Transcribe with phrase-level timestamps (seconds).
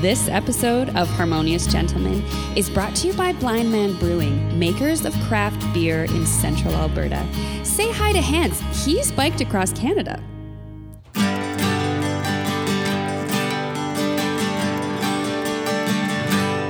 [0.00, 2.22] This episode of Harmonious Gentlemen
[2.54, 7.26] is brought to you by Blindman Brewing, makers of craft beer in central Alberta.
[7.64, 8.60] Say hi to Hans.
[8.84, 10.22] He's biked across Canada.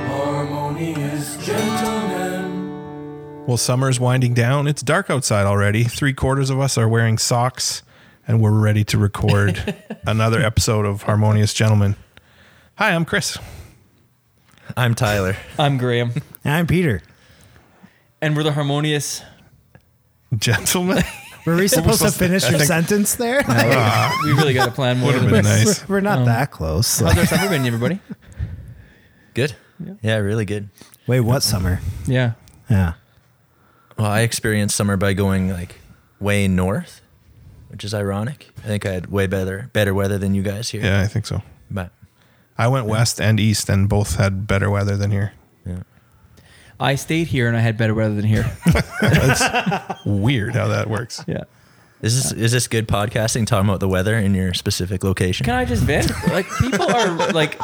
[0.07, 3.45] Harmonious gentlemen.
[3.45, 4.65] Well, summer's winding down.
[4.67, 5.83] It's dark outside already.
[5.83, 7.83] Three quarters of us are wearing socks,
[8.27, 9.75] and we're ready to record
[10.07, 11.95] another episode of Harmonious Gentlemen.
[12.79, 13.37] Hi, I'm Chris.
[14.77, 15.35] I'm Tyler.
[15.57, 16.13] I'm Graham,
[16.45, 17.01] I'm Peter.
[18.21, 19.21] and we're the harmonious.
[20.37, 21.03] Gentlemen,
[21.45, 23.41] Were we supposed to finish I your think- sentence there?
[24.23, 25.07] We really got to plan more.
[25.07, 25.65] would have than been this.
[25.65, 25.89] nice.
[25.89, 26.99] We're, we're not Um, that close.
[26.99, 27.99] How's our summer been, everybody?
[29.33, 29.55] Good.
[30.01, 30.15] Yeah.
[30.17, 30.69] really good.
[31.07, 31.81] Wait, what summer?
[32.05, 32.33] Yeah.
[32.69, 32.93] Yeah.
[33.97, 35.75] Well, I experienced summer by going like
[36.21, 37.01] way north,
[37.67, 38.51] which is ironic.
[38.59, 40.83] I think I had way better better weather than you guys here.
[40.83, 41.41] Yeah, I think so.
[41.71, 41.91] But
[42.59, 45.31] I went west and east, and both had better weather than here.
[45.65, 45.83] yeah.
[46.79, 48.45] I stayed here and I had better weather than here.
[49.01, 51.23] That's weird how that works.
[51.27, 51.43] yeah.
[52.01, 55.43] Is this is this good podcasting talking about the weather in your specific location?
[55.45, 56.09] Can I just vent?
[56.27, 57.59] Like people are like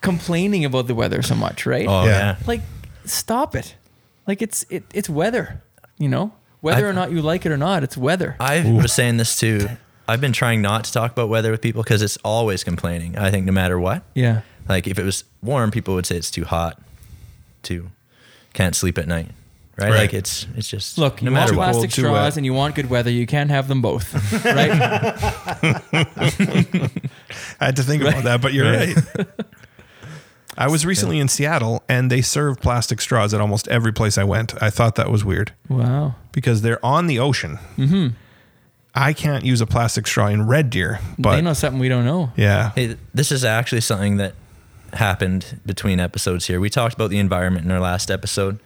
[0.00, 1.86] complaining about the weather so much, right?
[1.88, 2.10] oh Yeah.
[2.10, 2.36] yeah.
[2.46, 2.60] Like
[3.04, 3.74] stop it.
[4.28, 5.62] Like it's it, it's weather,
[5.98, 6.32] you know?
[6.60, 8.36] Whether I- or not you like it or not, it's weather.
[8.40, 9.68] I was saying this too.
[10.06, 13.16] I've been trying not to talk about weather with people because it's always complaining.
[13.16, 14.02] I think no matter what.
[14.14, 14.42] yeah.
[14.68, 16.80] Like if it was warm, people would say it's too hot,
[17.62, 17.90] too
[18.54, 19.28] can't sleep at night.
[19.76, 19.90] Right?
[19.90, 19.98] Right.
[19.98, 21.72] Like it's it's just Look, no you want matter what.
[21.72, 24.14] plastic too straws and you want good weather, you can't have them both.
[24.44, 24.70] Right?
[27.60, 28.96] I had to think about that, but you're right.
[30.56, 34.22] I was recently in Seattle, and they serve plastic straws at almost every place I
[34.22, 34.62] went.
[34.62, 36.14] I thought that was weird wow.
[36.30, 37.58] because they're on the ocean.
[37.76, 38.08] Mm-hmm.
[38.94, 42.04] I can't use a plastic straw in Red Deer, but they know something we don't
[42.04, 42.32] know.
[42.36, 44.34] yeah, Hey, this is actually something that
[44.92, 46.60] happened between episodes here.
[46.60, 48.60] We talked about the environment in our last episode,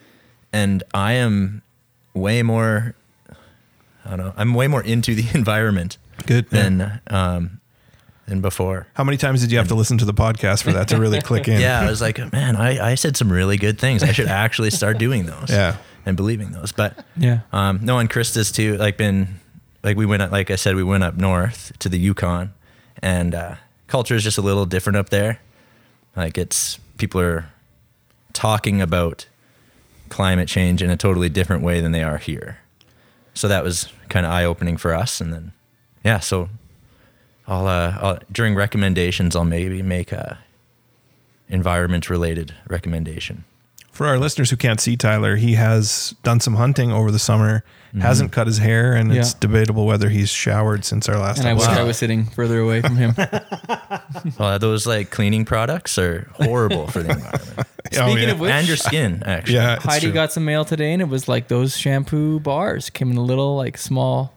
[0.52, 1.62] and I am
[2.14, 2.94] way more.
[4.04, 4.34] I don't know.
[4.36, 5.96] I'm way more into the environment
[6.26, 6.50] good.
[6.50, 7.60] than um,
[8.26, 8.86] than before.
[8.94, 11.20] How many times did you have to listen to the podcast for that to really
[11.22, 11.60] click in?
[11.60, 14.02] Yeah, I was like, man, I, I said some really good things.
[14.02, 15.48] I should actually start doing those.
[15.50, 15.76] Yeah.
[16.04, 16.72] and believing those.
[16.72, 17.40] But Yeah.
[17.52, 18.76] um, no, and Krista's too.
[18.76, 19.40] Like been
[19.82, 22.52] like we went up, like I said, we went up north to the Yukon,
[23.02, 23.54] and uh,
[23.86, 25.40] culture is just a little different up there.
[26.16, 27.50] Like it's people are
[28.32, 29.26] talking about
[30.08, 32.58] climate change in a totally different way than they are here.
[33.34, 35.20] So that was kind of eye opening for us.
[35.20, 35.52] And then
[36.04, 36.48] yeah, so
[37.46, 40.38] I'll, uh, I'll during recommendations I'll maybe make a
[41.48, 43.44] environment related recommendation.
[43.92, 47.64] For our listeners who can't see Tyler, he has done some hunting over the summer,
[47.88, 48.00] Mm-hmm.
[48.00, 51.54] hasn't cut his hair, and it's debatable whether he's showered since our last And I
[51.54, 51.64] wish.
[51.66, 53.14] I was sitting further away from him.
[54.38, 57.58] Well, those like cleaning products are horrible for the environment
[57.96, 58.30] Oh, Speaking yeah.
[58.32, 59.22] of which, and your skin.
[59.24, 60.12] Actually, yeah, it's Heidi true.
[60.12, 63.56] got some mail today, and it was like those shampoo bars came in a little
[63.56, 64.34] like small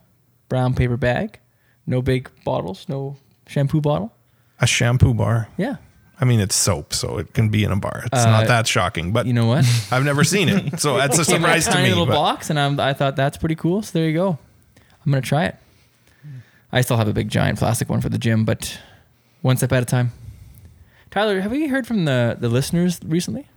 [0.47, 1.39] brown paper bag,
[1.85, 3.17] no big bottles, no
[3.47, 4.13] shampoo bottle.
[4.59, 5.49] a shampoo bar.
[5.57, 5.75] Yeah,
[6.21, 8.03] I mean, it's soap, so it can be in a bar.
[8.05, 9.65] It's Uh, not that shocking, but you know what?
[9.91, 11.89] I've never seen it, so that's a Came in surprise to tiny me.
[11.89, 13.81] little but- box, and I'm, I thought that's pretty cool.
[13.81, 14.37] So there you go.
[15.05, 15.55] I'm gonna try it.
[16.71, 18.79] I still have a big giant plastic one for the gym, but
[19.41, 20.11] one step at a time.
[21.09, 23.47] Tyler, have we heard from the the listeners recently?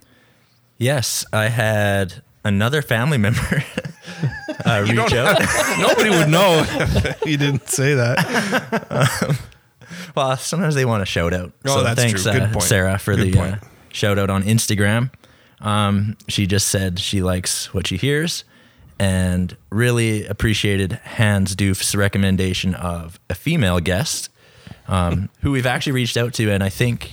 [0.79, 3.41] Yes, I had another family member
[4.67, 5.39] uh, reach out.
[5.79, 9.39] Nobody would know if you didn't say that.
[10.15, 11.53] Well, sometimes they want a shout out.
[11.65, 12.33] Oh, that's thanks, true.
[12.33, 12.63] Good uh, point.
[12.65, 13.55] Sarah, for Good the point.
[13.55, 15.11] uh, shout out on Instagram.
[15.61, 18.45] Um, she just said she likes what she hears
[18.99, 24.29] and really appreciated Hans Doof's recommendation of a female guest
[24.89, 27.13] um, who we've actually reached out to, and I think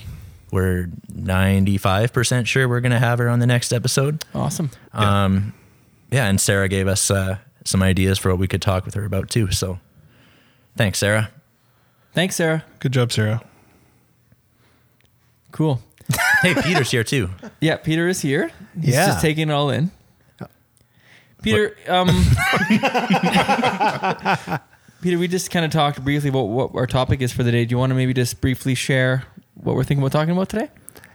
[0.52, 4.24] we're 95% sure we're going to have her on the next episode.
[4.36, 4.70] Awesome.
[4.94, 5.54] Um,
[6.12, 9.06] yeah, and Sarah gave us uh, some ideas for what we could talk with her
[9.06, 9.50] about too.
[9.52, 9.80] So
[10.76, 11.32] thanks, Sarah.
[12.14, 12.64] Thanks, Sarah.
[12.80, 13.42] Good job, Sarah.
[15.52, 15.82] Cool.
[16.42, 17.30] Hey, Peter's here too.
[17.60, 18.50] Yeah, Peter is here.
[18.82, 19.06] He's Yeah.
[19.06, 19.92] just taking it all in.
[21.44, 22.08] Peter, um,
[25.02, 27.66] Peter, we just kind of talked briefly about what our topic is for the day.
[27.66, 30.70] Do you want to maybe just briefly share what we're thinking about talking about today?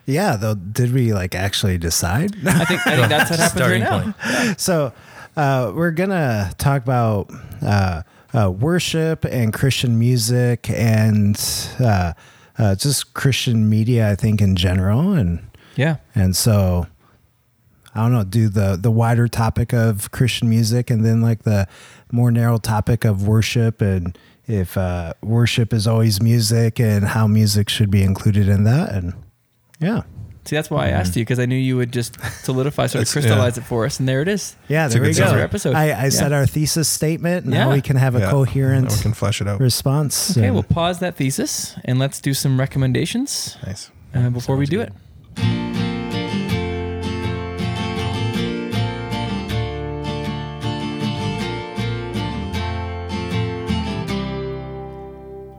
[0.06, 2.36] Yeah, though, did we like actually decide?
[2.46, 4.12] I think I think that's what happens right Starting now.
[4.12, 4.60] point.
[4.60, 4.92] so,
[5.36, 7.30] uh, we're gonna talk about
[7.62, 8.02] uh,
[8.36, 11.36] uh, worship and Christian music and
[11.80, 12.12] uh,
[12.58, 15.40] uh, just Christian media, I think in general, and
[15.76, 15.96] Yeah.
[16.14, 16.86] and so
[17.94, 21.66] I don't know, do the the wider topic of Christian music and then like the
[22.12, 24.16] more narrow topic of worship and
[24.46, 29.14] if uh, worship is always music and how music should be included in that and
[29.80, 30.02] Yeah.
[30.46, 33.08] See, that's why I asked you because I knew you would just solidify, sort of
[33.08, 34.54] That's- crystallize it for us, and there it is.
[34.68, 35.26] Yeah, It's there we go.
[35.26, 35.42] summary.
[35.42, 35.74] episode.
[35.74, 36.08] I, I Yeah.
[36.10, 37.44] said our thesis statement.
[37.46, 37.74] And now Yeah.
[37.74, 38.30] we can have a Yeah.
[38.30, 39.58] coherent Now we can flesh it out.
[39.60, 40.36] response.
[40.36, 43.90] Okay, and- we'll pause that thesis and let's do some recommendations Nice.
[44.14, 44.88] uh, before we do good.
[44.88, 44.92] it.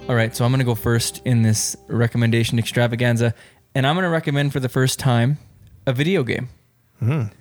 [0.09, 3.33] All right, so I'm going to go first in this recommendation extravaganza,
[3.77, 5.37] and I'm going to recommend for the first time
[5.85, 6.49] a video game.
[6.99, 7.31] Mm.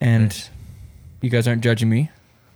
[0.00, 0.48] And
[1.20, 2.10] you guys aren't judging me.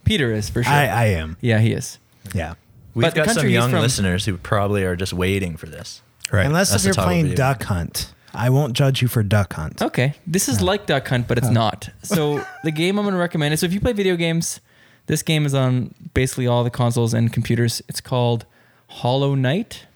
[0.04, 0.72] Peter is for sure.
[0.72, 1.36] I, I am.
[1.42, 1.98] yeah, he is.
[2.32, 2.54] Yeah.
[2.94, 6.00] We've But got some young from- listeners who probably are just waiting for this.
[6.32, 6.46] Right.
[6.46, 7.34] Unless That's if you're the top of playing.
[7.34, 9.82] Duck Hunt, I won't judge you for Duck Hunt.
[9.82, 11.90] Okay, this is like Duck Hunt, but it's not.
[12.02, 14.60] So the game I'm going to recommend is so if you play video games,
[15.08, 17.82] this game is on basically all the consoles and computers.
[17.88, 18.46] It's called
[18.88, 19.86] Hollow Knight.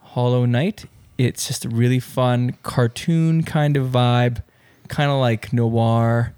[0.00, 0.84] Hollow Knight.
[1.28, 4.42] It's just a really fun cartoon kind of vibe,
[4.88, 6.34] kind of like noir,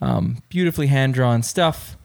[0.00, 1.96] um, beautifully hand drawn stuff.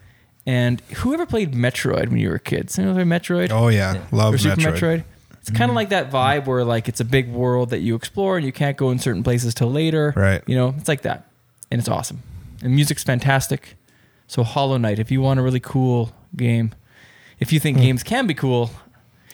[0.45, 2.79] And whoever played Metroid when you were kids?
[2.79, 3.51] Anyone play Metroid?
[3.51, 4.01] oh yeah, Yeah.
[4.11, 4.73] love or Super Metroid.
[4.79, 5.03] Metroid.
[5.41, 8.37] It's kind of like that vibe where like it's a big world that you explore
[8.37, 10.11] and you can't go in certain places till later.
[10.15, 10.41] Right.
[10.47, 11.29] You know, it's like that,
[11.69, 12.23] and it's awesome.
[12.63, 13.75] And music's fantastic.
[14.27, 16.73] So Hollow Knight, if you want a really cool game,
[17.39, 18.71] if you think games can be cool,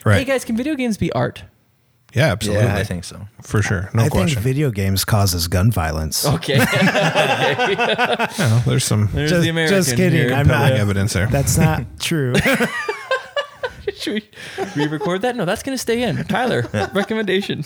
[0.04, 0.18] Right.
[0.18, 1.44] hey guys, can video games be art?
[2.14, 2.66] Yeah, absolutely.
[2.66, 3.28] Yeah, I think so.
[3.42, 3.90] For sure.
[3.94, 4.36] No I question.
[4.36, 6.26] think video games causes gun violence.
[6.26, 9.78] Okay, Yeah, there's some there's Just- the American.
[9.78, 10.20] just kidding.
[10.20, 10.34] here.
[10.34, 11.28] I'm not- compelling evidence there.
[11.28, 12.34] That's not true.
[13.96, 14.24] Should we
[14.76, 15.36] re-record that?
[15.36, 16.24] No, that's gonna stay in.
[16.26, 17.64] Tyler, recommendation.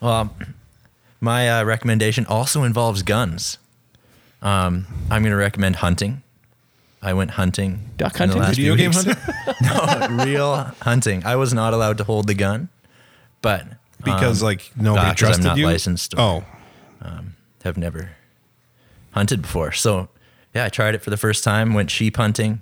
[0.00, 0.34] Well,
[1.20, 3.58] my uh, recommendation also involves guns.
[4.42, 6.22] Um, I'm going to recommend hunting.
[7.02, 7.90] I went hunting.
[7.98, 8.40] Duck in the hunting?
[8.40, 9.20] last Video few game weeks.
[9.20, 10.16] hunting?
[10.16, 11.24] no, real hunting.
[11.26, 12.70] I was not allowed to hold the gun,
[13.42, 13.66] but
[14.04, 15.66] Because um, like nobody nah, trusted I'm not you.
[15.66, 16.14] licensed.
[16.18, 16.44] Oh,
[17.64, 18.10] have never
[19.12, 19.72] hunted before.
[19.72, 20.08] So
[20.54, 21.74] yeah, I tried it for the first time.
[21.74, 22.60] Went sheep hunting.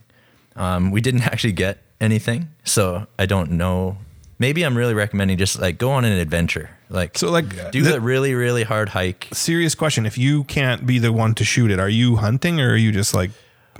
[0.56, 3.98] Um, we didn't actually get anything, so I don't know.
[4.40, 6.70] Maybe I'm really recommending just like go on an adventure.
[6.90, 9.28] Like so like do the- a really really hard hike.
[9.32, 10.06] serious question.
[10.06, 12.92] If you can't be the one to shoot it, are you hunting or are you
[12.92, 13.30] just like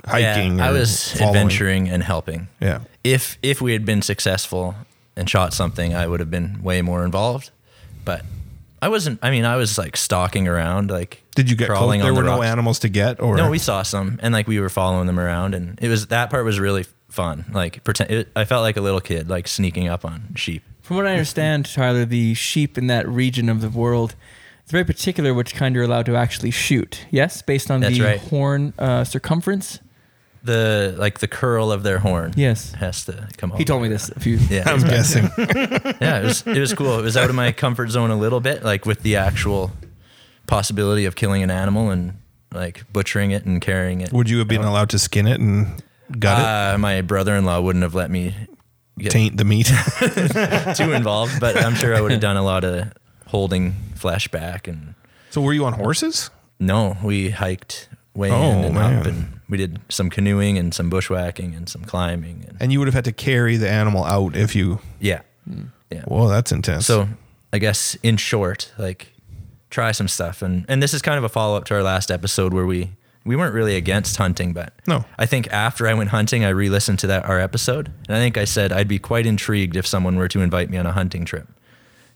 [0.05, 0.57] hiking?
[0.59, 1.35] Yeah, I was following?
[1.35, 2.47] adventuring and helping.
[2.61, 2.81] Yeah.
[3.03, 4.75] If if we had been successful
[5.19, 7.51] and shot something, I would have been way more involved.
[8.05, 8.25] But
[8.81, 9.19] I wasn't.
[9.21, 11.77] I mean, I was like stalking around, like Did you get close?
[11.77, 12.47] crawling There on were the no rocks.
[12.47, 15.53] animals to get, or No, we saw some, and like we were following them around,
[15.53, 17.45] and it was that part was really fun.
[17.51, 20.63] Like pretend, it, I felt like a little kid, like sneaking up on sheep.
[20.81, 24.15] From what I understand, Tyler, the sheep in that region of the world,
[24.63, 27.05] it's very particular which kind you're allowed to actually shoot.
[27.11, 28.19] Yes, based on That's the right.
[28.19, 29.79] horn uh, circumference.
[30.43, 32.33] The like the curl of their horn.
[32.37, 32.71] Yes.
[32.73, 33.51] has to come.
[33.51, 34.37] all He told me this a few.
[34.37, 35.29] Yeah, I'm guessing.
[35.37, 36.97] yeah, it was it was cool.
[36.97, 39.71] It was out of my comfort zone a little bit, like with the actual
[40.47, 42.13] possibility of killing an animal and
[42.53, 44.11] like butchering it and carrying it.
[44.13, 45.83] Would you have been allowed to skin it and
[46.17, 48.33] gut Uh, my brother-in-law wouldn't have let me
[48.97, 49.67] get taint the meat?
[50.75, 52.91] too involved, but I'm sure I would have done a lot of
[53.27, 54.95] holding flesh back and
[55.29, 56.31] so were you on horses?
[56.59, 58.99] no, we hiked way Oh, in and man.
[58.99, 62.79] up and we did some canoeing and some bushwhacking and some climbing and And you
[62.79, 64.79] would have had to carry the animal out if you.
[64.99, 65.21] yeah.
[65.47, 65.65] Hmm.
[65.89, 66.01] Yeah.
[66.03, 66.85] Whoa, that's intense.
[66.85, 67.07] So
[67.53, 69.13] I guess in short, like
[69.69, 72.11] try some stuff and and this is kind of a follow up to our last
[72.11, 72.91] episode where we
[73.25, 75.05] we weren't really against hunting, but No.
[75.17, 78.37] I think after I went hunting, I re-listened to that our episode, and I think
[78.37, 81.25] I said I'd be quite intrigued if someone were to invite me on a hunting
[81.25, 81.47] trip,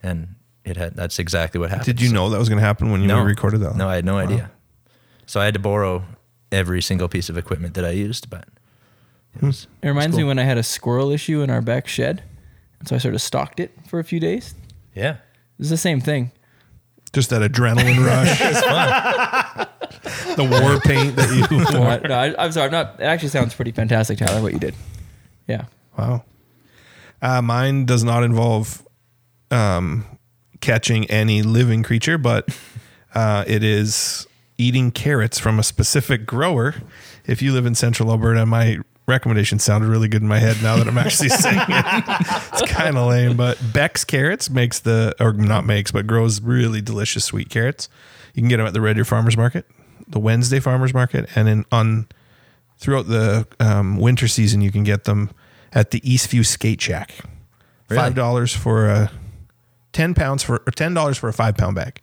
[0.02, 1.86] and it had that's exactly what happened.
[1.86, 3.76] did you So- know that was going to happen when you No, recorded that?
[3.76, 4.20] No, I had no Wow.
[4.22, 4.52] idea.
[5.26, 6.04] So I had to borrow
[6.52, 8.48] every single piece of equipment that I used, but
[9.36, 9.48] it Hmm.
[9.48, 10.28] was, It reminds me cool.
[10.30, 12.24] when I had a squirrel issue in our back shed,
[12.80, 14.54] and so I sort of stalked it for a few days.
[14.94, 15.18] yeah,
[15.60, 16.32] It's the same thing.
[17.14, 18.40] Just that adrenaline rush.
[20.36, 21.90] the war paint that you No, wore.
[21.90, 22.66] I, no, I, I'm sorry.
[22.68, 23.00] I'm not.
[23.00, 24.42] It actually sounds pretty fantastic, Tyler.
[24.42, 24.74] What you did.
[25.48, 25.66] Yeah.
[25.98, 26.24] Wow.
[27.22, 28.86] Uh, mine does not involve
[29.52, 30.06] um,
[30.60, 32.50] catching any living creature, but
[33.14, 34.26] uh, it is
[34.58, 36.76] eating carrots from a specific grower.
[37.26, 40.78] If you live in central Alberta, my recommendation sounded really good in my head now
[40.78, 42.04] that I'm actually saying it.
[42.54, 46.82] it's kind of lame, but Beck's Carrots makes the, or not makes, but grows really
[46.82, 47.90] delicious sweet carrots.
[48.34, 49.66] You can get them at the Red Deer Farmers Market,
[50.08, 52.08] the Wednesday Farmers Market, and in on
[52.78, 55.30] throughout the um, winter season, you can get them
[55.72, 57.14] at the Eastview Skate Shack.
[57.90, 59.12] Five dollars for a
[59.92, 62.02] ten pounds for or ten dollars for a five pound bag.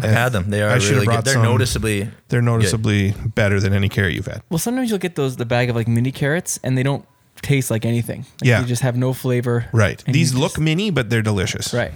[0.00, 0.50] I had them.
[0.50, 1.24] They are I should have really brought good.
[1.26, 1.42] They're some.
[1.42, 4.42] noticeably They're noticeably better than any carrot you've had.
[4.50, 7.04] Well, sometimes you'll get those the bag of like mini carrots, and they don't
[7.42, 8.20] taste like anything.
[8.40, 8.60] Like, Yeah.
[8.60, 9.66] They just have no flavor.
[9.72, 10.02] Right.
[10.06, 11.72] And These you look just- mini, but they're delicious.
[11.74, 11.92] right.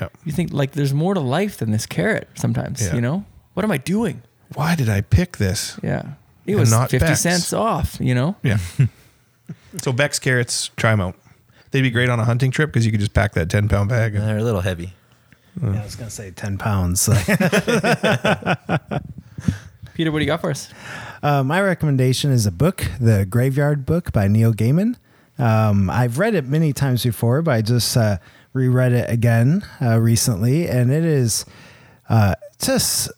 [0.00, 0.08] Yeah.
[0.24, 2.94] You think like there's more to life than this carrot sometimes, Yeah.
[2.94, 3.24] you know?
[3.54, 4.22] What am I doing?
[4.54, 5.78] Why did I pick this?
[5.82, 6.02] Yeah.
[6.46, 7.20] It And was not 50 Beck's.
[7.20, 8.36] cents off, you know?
[8.42, 8.58] Yeah.
[9.82, 11.16] so Beck's carrots, try them out.
[11.70, 13.88] They'd be great on a hunting trip because you could just pack that 10 pound
[13.88, 14.14] bag.
[14.14, 14.92] They're a little heavy.
[15.62, 17.08] Yeah, I was gonna say ten pounds.
[19.94, 20.72] Peter, what do you got for us?
[21.22, 24.96] Uh, my recommendation is a book, The Graveyard Book by Neil Gaiman.
[25.38, 28.18] Um, I've read it many times before, but I just uh,
[28.52, 31.44] reread it again uh, recently, and it is
[32.08, 33.10] uh, just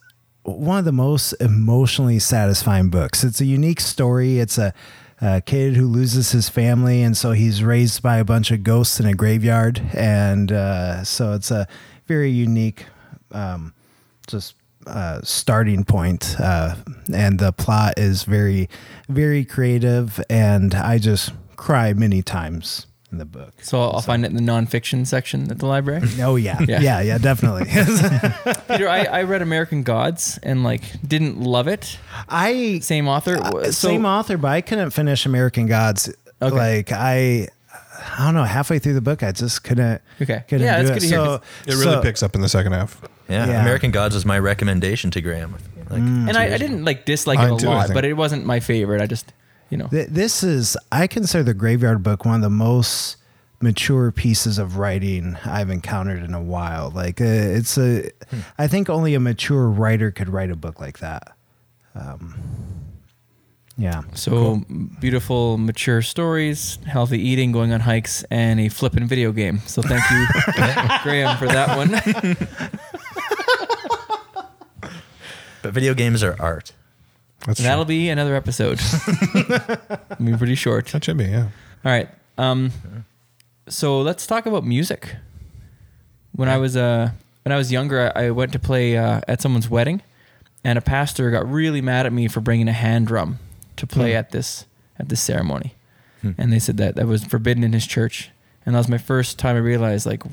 [0.43, 3.23] one of the most emotionally satisfying books.
[3.23, 4.39] It's a unique story.
[4.39, 4.73] It's a,
[5.21, 8.99] a kid who loses his family, and so he's raised by a bunch of ghosts
[8.99, 11.67] in a graveyard, and uh, so it's a
[12.07, 12.85] very unique,
[13.31, 13.73] um,
[14.27, 14.55] just
[14.87, 16.75] uh, starting point, uh,
[17.13, 18.69] and the plot is very,
[19.09, 23.53] very creative, and I just cry many times in the book.
[23.61, 26.01] So I'll, I'll find it in the nonfiction section at the library.
[26.19, 26.81] Oh yeah, Yeah.
[26.81, 27.65] yeah, yeah, definitely.
[28.67, 31.97] Peter, I, I read American Gods and like didn't love it.
[32.27, 33.37] I Same author.
[33.37, 36.09] Uh, So- same author, but I couldn't finish American Gods.
[36.41, 36.55] Okay.
[36.55, 37.47] Like I,
[38.17, 38.43] I don't know.
[38.43, 40.01] Halfway through the book, I just couldn't.
[40.21, 40.43] Okay.
[40.47, 40.93] couldn't Yeah, do that's it.
[40.93, 43.01] good to hear, So, 'cause It really so- picks up in the second half.
[43.29, 43.61] Yeah, Yeah.
[43.61, 45.55] American Gods was my recommendation to Graham.
[45.89, 46.27] Like, mm.
[46.29, 47.93] and I, I didn't like dislike Mine it a too, I lot, think.
[47.95, 49.01] but it wasn't my favorite.
[49.01, 49.31] I just,
[49.69, 53.17] you know, Th- This is, I consider the Graveyard Book one of the most
[53.61, 56.91] mature pieces of writing I've encountered in a while.
[56.93, 58.39] Like uh, it's a, hmm.
[58.57, 61.31] I think only a mature writer could write a book like that.
[61.95, 62.35] Um,
[63.83, 64.03] Yeah.
[64.13, 64.61] so
[65.01, 69.59] beautiful, mature stories, healthy eating, going on hikes, and a flippin' video game.
[69.65, 70.25] So thank you,
[71.03, 71.91] Graham, for that one.
[75.61, 76.73] But video games are art.
[77.45, 77.89] That's And that'll true.
[77.95, 78.79] be another episode.
[79.07, 80.87] I mean, pretty short.
[80.87, 81.43] That should be, yeah.
[81.85, 82.09] All right.
[82.37, 82.71] Um,
[83.69, 85.15] so let's talk about music.
[86.35, 87.11] When I was uh,
[87.43, 90.01] when I was younger, I, I went to play uh, at someone's wedding,
[90.65, 93.39] and a pastor got really mad at me for bringing a hand drum
[93.77, 94.17] to play hmm.
[94.17, 94.65] at this
[94.99, 95.75] at this ceremony,
[96.21, 96.31] hmm.
[96.37, 98.29] and they said that that was forbidden in his church.
[98.65, 100.23] And that was my first time I realized like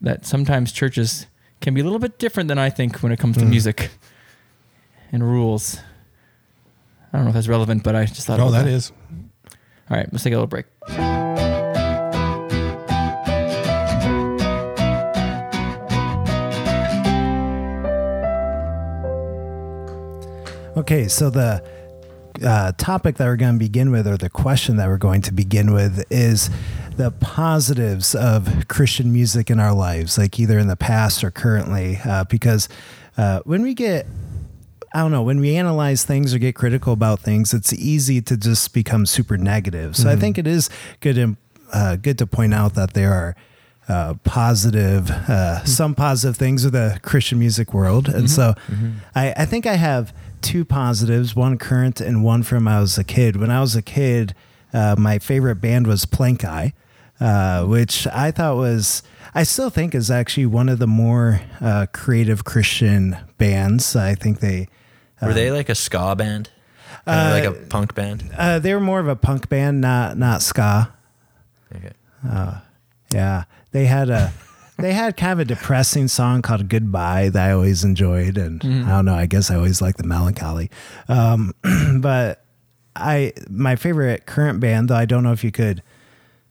[0.00, 1.26] that sometimes churches
[1.60, 3.50] can be a little bit different than I think when it comes to hmm.
[3.50, 3.90] music
[5.10, 5.78] and rules.
[7.12, 8.40] I don't know if that's relevant, but I just thought.
[8.40, 8.90] Oh, about that is.
[9.90, 10.66] all right, let's take a little break.
[20.74, 21.62] Okay, so the
[22.44, 25.32] uh, topic that we're going to begin with, or the question that we're going to
[25.32, 26.50] begin with, is
[26.96, 31.98] the positives of Christian music in our lives, like either in the past or currently.
[32.04, 32.68] Uh, because
[33.16, 34.06] uh, when we get,
[34.94, 38.36] I don't know, when we analyze things or get critical about things, it's easy to
[38.36, 39.96] just become super negative.
[39.96, 40.68] So I think it is
[41.00, 41.36] good,
[41.72, 43.36] uh, good to point out that there are.
[43.88, 48.54] Uh, positive, uh, some positive things with the Christian music world, and so
[49.16, 52.98] I, I think I have two positives, one current and one from when I was
[52.98, 53.36] a kid.
[53.36, 54.34] When I was a kid,
[54.74, 56.72] uh, my favorite band was Plankeye,
[57.20, 59.02] uh, which I thought was,
[59.34, 63.94] I still think is actually one of the more uh, creative Christian bands.
[63.96, 64.68] I think they,
[65.22, 66.50] Were they like a ska band?
[67.06, 68.30] Kinda like a punk band?
[68.36, 70.92] uh, they were more of a punk band, not not ska.
[71.74, 71.92] Okay.
[73.12, 74.32] Yeah, they had a
[74.78, 78.88] they had kind of a depressing song called "Goodbye" that I always enjoyed, and I
[78.88, 79.14] don't know.
[79.14, 80.70] I guess I always like the melancholy,
[81.08, 81.52] um,
[82.00, 82.44] but
[82.96, 85.82] I my favorite current band, though I don't know if you could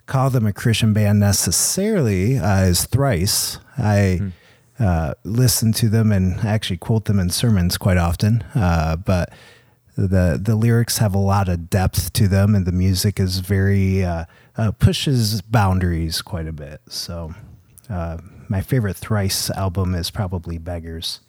[0.06, 3.60] call them a Christian band necessarily, uh, is Thrice.
[3.78, 4.32] I
[4.80, 9.32] uh, listen to them and actually quote them in sermons quite often, uh, but
[9.96, 14.04] the the lyrics have a lot of depth to them, and the music is very
[14.04, 14.26] uh,
[14.58, 16.82] uh, pushes boundaries quite a bit.
[16.88, 17.34] So,
[17.92, 18.18] uh,
[18.48, 21.20] my favorite Thrice album is probably Beggars.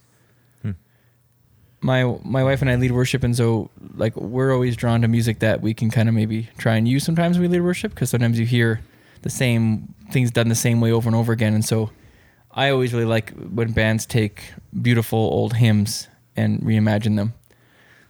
[1.82, 5.40] my my wife and I lead worship, and so like we're always drawn to music
[5.40, 8.38] that we can kind of maybe try and use sometimes we lead worship because sometimes
[8.38, 8.80] you hear
[9.22, 11.90] the same things done the same way over and over again, and so
[12.52, 17.34] I always really like when bands take beautiful old hymns and reimagine them.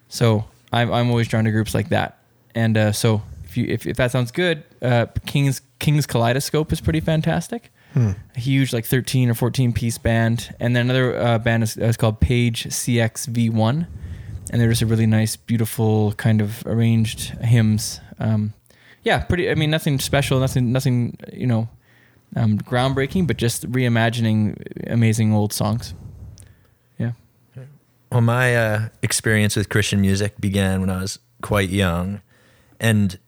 [0.09, 2.18] So I'm I'm always drawn to groups like that,
[2.54, 6.80] and uh, so if you if, if that sounds good, uh, King's King's Kaleidoscope is
[6.82, 7.72] pretty fantastic.
[7.95, 11.97] A huge like 13 or 14 piece band, and then another uh, band is, is
[11.97, 13.87] called Page CXVI,
[14.51, 18.01] and they're just a really nice, beautiful kind of arranged hymns.
[18.19, 18.55] Um,
[19.03, 19.51] yeah, pretty.
[19.51, 21.69] I mean, nothing special, nothing, nothing, you know,
[22.37, 25.95] um, groundbreaking, but just reimagining amazing old songs.
[26.99, 27.13] Yeah.
[28.11, 32.21] Well, my uh, experience with Christian music began when I was quite young,
[32.81, 33.19] and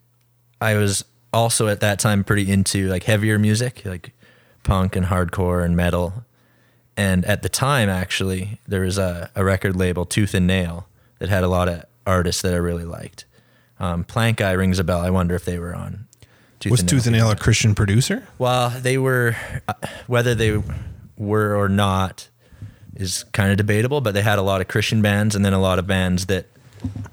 [0.61, 4.13] I was also at that time pretty into like heavier music, like
[4.65, 6.25] punk and hardcore and metal.
[6.97, 11.29] And at the time, actually, there was a, a record label, Tooth and Nail, that
[11.29, 13.25] had a lot of artists that I really liked.
[13.81, 15.01] Um, Plankeye rings a bell.
[15.01, 16.07] I wonder if they were on.
[16.61, 18.27] Tooth Was Tooth and Nail a Christian producer?
[18.39, 19.37] Well, they were,
[19.69, 19.75] uh,
[20.07, 20.63] whether they
[21.17, 22.29] were or not
[22.97, 25.61] is kind of debatable, but they had a lot of Christian bands and then a
[25.61, 26.47] lot of bands that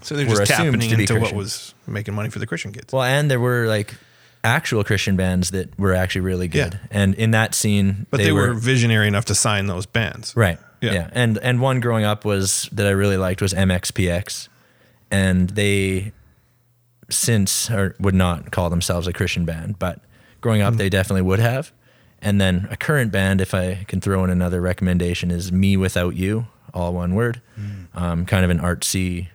[0.01, 2.93] So they're Were just tapping into what was making money for the Christian kids.
[2.93, 3.95] Well, and there were like
[4.43, 6.73] actual Christian bands that were actually really good.
[6.73, 6.87] Yeah.
[6.91, 10.35] And in that scene, but they, were, visionary enough to sign those bands.
[10.35, 10.59] right.
[10.81, 10.93] Yeah.
[10.93, 11.09] Yeah.
[11.11, 14.47] And and one growing up was that I really liked was MXPX,
[15.11, 16.11] and they
[17.07, 19.99] since or would not call themselves a Christian band, but
[20.39, 21.71] growing up they definitely would have.
[22.19, 26.93] And then a current band, if I can throw in another recommendation, is mewithoutYou, all
[26.93, 27.41] one word.
[27.93, 29.27] Um, kind of an artsy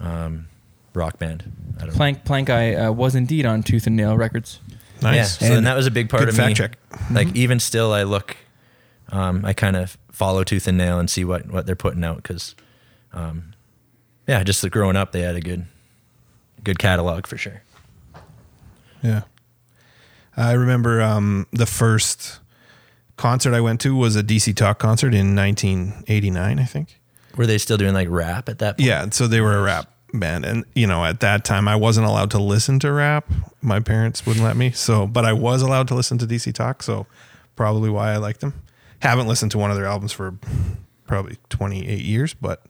[0.00, 0.46] um,
[0.94, 1.44] rock band.
[1.76, 1.94] I don't know.
[1.96, 4.60] Plank Plankeye uh, was indeed on Tooth and Nail Records.
[5.02, 5.16] Nice.
[5.16, 6.54] Yeah, so And and that was a big part good of fact me.
[6.54, 6.78] check.
[7.10, 8.36] Like even still, I look,
[9.10, 12.16] um, I kind of follow tooth and nail and see what what they're putting out
[12.18, 12.54] because,
[13.12, 13.52] um,
[14.26, 15.66] yeah, just like growing up, they had a good,
[16.62, 17.62] good catalog for sure.
[19.02, 19.22] Yeah.
[20.36, 22.40] I remember um, the first
[23.16, 27.00] concert I went to was a DC Talk concert in 1989, I think.
[27.36, 28.86] Were they still doing like rap at that point?
[28.86, 32.06] Yeah, so they were a rap band, and you know, at that time, I wasn't
[32.06, 33.30] allowed to listen to rap.
[33.60, 34.70] My parents wouldn't let me.
[34.70, 37.06] So, but I was allowed to listen to DC Talk, so
[37.56, 38.54] probably why I liked them.
[39.00, 40.34] Haven't listened to one of their albums for
[41.06, 42.62] probably 28 years, but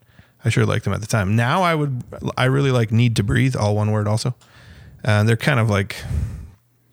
[0.45, 1.37] I sure liked them at the time.
[1.37, 2.03] Now I would,
[2.37, 4.35] I really like NEEDTOBREATHE, all one word, also.
[5.05, 5.97] Uh, they're kind of like,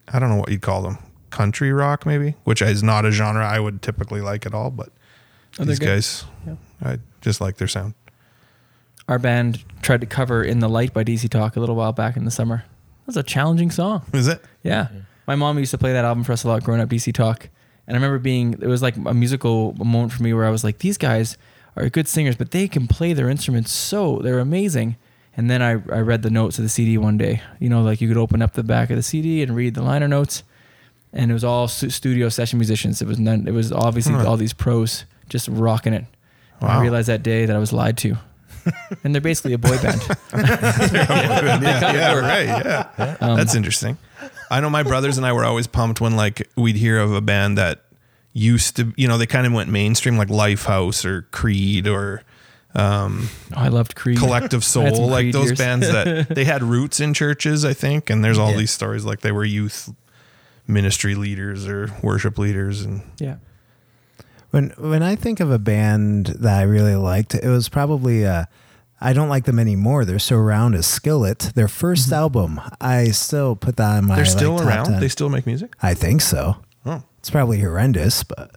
[0.08, 0.98] I don't know what you'd call them,
[1.32, 4.90] country rock maybe, which is not a genre I would typically like at all, but
[5.60, 5.88] Oh, these good.
[5.88, 6.24] guys,
[6.82, 7.94] I just like their sound.
[9.12, 12.16] Our band tried to cover "In the Light" by DC Talk a little while back
[12.16, 12.64] in the summer.
[13.06, 14.04] That's a challenging song.
[14.14, 14.42] Is it?
[14.64, 14.88] Yeah.
[15.28, 17.50] My mom used to play that album for us a lot growing up, DC Talk.
[17.86, 20.64] And I remember being, it was like a musical moment for me where I was
[20.64, 21.38] like, these guys
[21.76, 24.96] are good singers, but they can play their instruments so, they're amazing.
[25.36, 27.42] And then I, I read the notes of the CD one day.
[27.60, 29.84] You know, like you could open up the back of the CD and read the
[29.84, 30.44] liner notes.
[31.12, 33.02] And it was all studio session musicians.
[33.02, 34.26] It was none, it was obviously Huh.
[34.26, 36.06] all these pros just rocking it.
[36.62, 36.80] Wow.
[36.80, 38.16] I realized that day that I was lied to.
[39.04, 40.02] and they're basically a boy band.
[40.34, 42.46] yeah, yeah, right.
[42.46, 43.98] Yeah, Um, that's interesting.
[44.50, 47.22] I know my brothers and I were always pumped when like we'd hear of a
[47.22, 47.84] band that
[48.34, 52.24] used to, you know, they kind of went mainstream, like Lifehouse or Creed or
[52.74, 54.18] Oh, I loved Creed.
[54.18, 55.58] Collective Soul, like Creed those years.
[55.60, 58.10] bands that they had roots in churches, I think.
[58.10, 58.58] And there's all Yeah.
[58.58, 59.90] these stories like they were youth
[60.68, 63.36] ministry leaders or worship leaders, and Yeah.
[64.52, 68.46] When when I think of a band that I really liked, it was probably uh
[69.04, 70.06] I don't like them anymore.
[70.06, 71.52] They're so around as Skillet.
[71.56, 74.16] Their 1st album, I still put that on my.
[74.16, 74.86] they're still like, top around.
[74.86, 75.00] 10.
[75.00, 75.74] They still make music.
[75.82, 76.58] I think so.
[76.86, 78.52] Oh, It's probably horrendous, but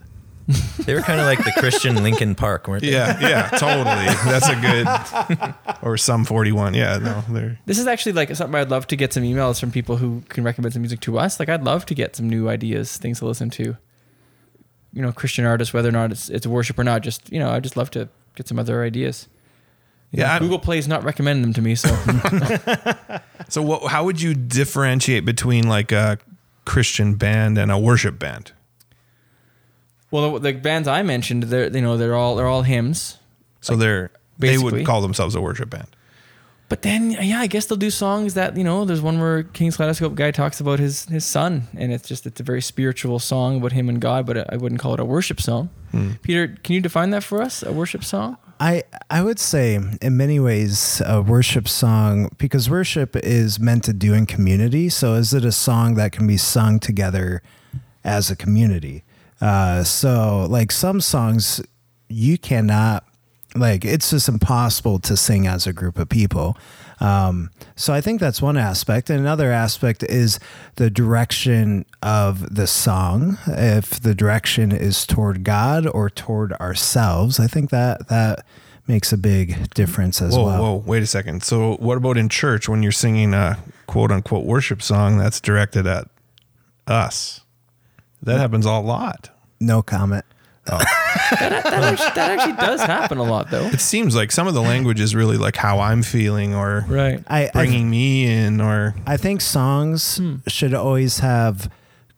[0.85, 2.91] They were kind of like the Christian Linkin Park, weren't they?
[2.91, 4.05] yeah, yeah, totally.
[4.29, 6.75] That's a good or Sum 41.
[6.75, 9.71] Yeah, no, they're This is actually like something I'd love to get some emails from
[9.71, 11.39] people who can recommend some music to us.
[11.39, 13.77] Like I'd love to get some new ideas, things to listen to.
[14.95, 17.01] You know, Christian artists, whether or not it's it's worship or not.
[17.03, 19.27] Just you know, I'd just love to get some other ideas.
[20.11, 21.89] You Yeah, know, I- Google Play's not recommending them to me, so
[23.49, 26.17] So, what, how would you differentiate between like a
[26.65, 28.53] Christian band and a worship band?
[30.11, 33.17] well, the, the bands I mentioned, they're you know they're all they're all hymns.
[33.61, 35.87] So they're they would call themselves a worship band.
[36.67, 38.85] But then, yeah, I guess they'll do songs that you know.
[38.85, 42.39] There's one where King's Kaleidoscope guy talks about his his son, and it's just it's
[42.39, 44.25] a very spiritual song about him and God.
[44.25, 45.69] But I wouldn't call it a worship song.
[46.23, 47.63] Peter, can you define that for us?
[47.63, 48.37] A worship song?
[48.59, 53.93] I I would say in many ways a worship song because worship is meant to
[53.93, 54.89] do in community.
[54.89, 57.41] So is it a song that can be sung together
[58.03, 59.03] as a community?
[59.41, 61.61] Uh, so like some songs
[62.07, 63.05] you cannot
[63.55, 66.57] like it's just impossible to sing as a group of people.
[66.99, 69.09] Um, so I think that's one aspect.
[69.09, 70.39] And another aspect is
[70.75, 73.37] the direction of the song.
[73.47, 78.45] If the direction is toward God or toward ourselves, I think that that
[78.87, 80.61] makes a big difference as Whoa, well.
[80.61, 81.43] whoa, wait a second.
[81.43, 85.87] So, what about in church when you're singing a quote unquote worship song that's directed
[85.87, 86.07] at
[86.87, 87.41] us?
[88.21, 89.29] That happens a lot.
[89.59, 90.25] No comment.
[90.65, 93.65] That actually, that actually does happen a lot, though.
[93.67, 97.23] It seems like some of the language is really like how I'm feeling or Right.
[97.27, 100.35] I, I bringing me in or I think songs Hmm.
[100.47, 101.69] should always have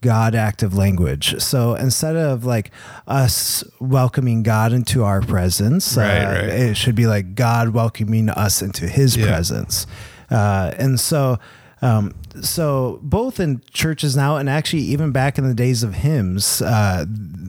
[0.01, 1.41] God active language.
[1.41, 2.71] So instead of like
[3.07, 6.43] us welcoming God into our presence, Right, uh, right.
[6.49, 9.25] it should be like God welcoming us into his Yeah.
[9.27, 9.87] presence.
[10.29, 11.39] Uh, and so
[11.79, 16.59] Um, so both in churches now, and actually even back in the days of hymns,
[16.59, 17.05] uh,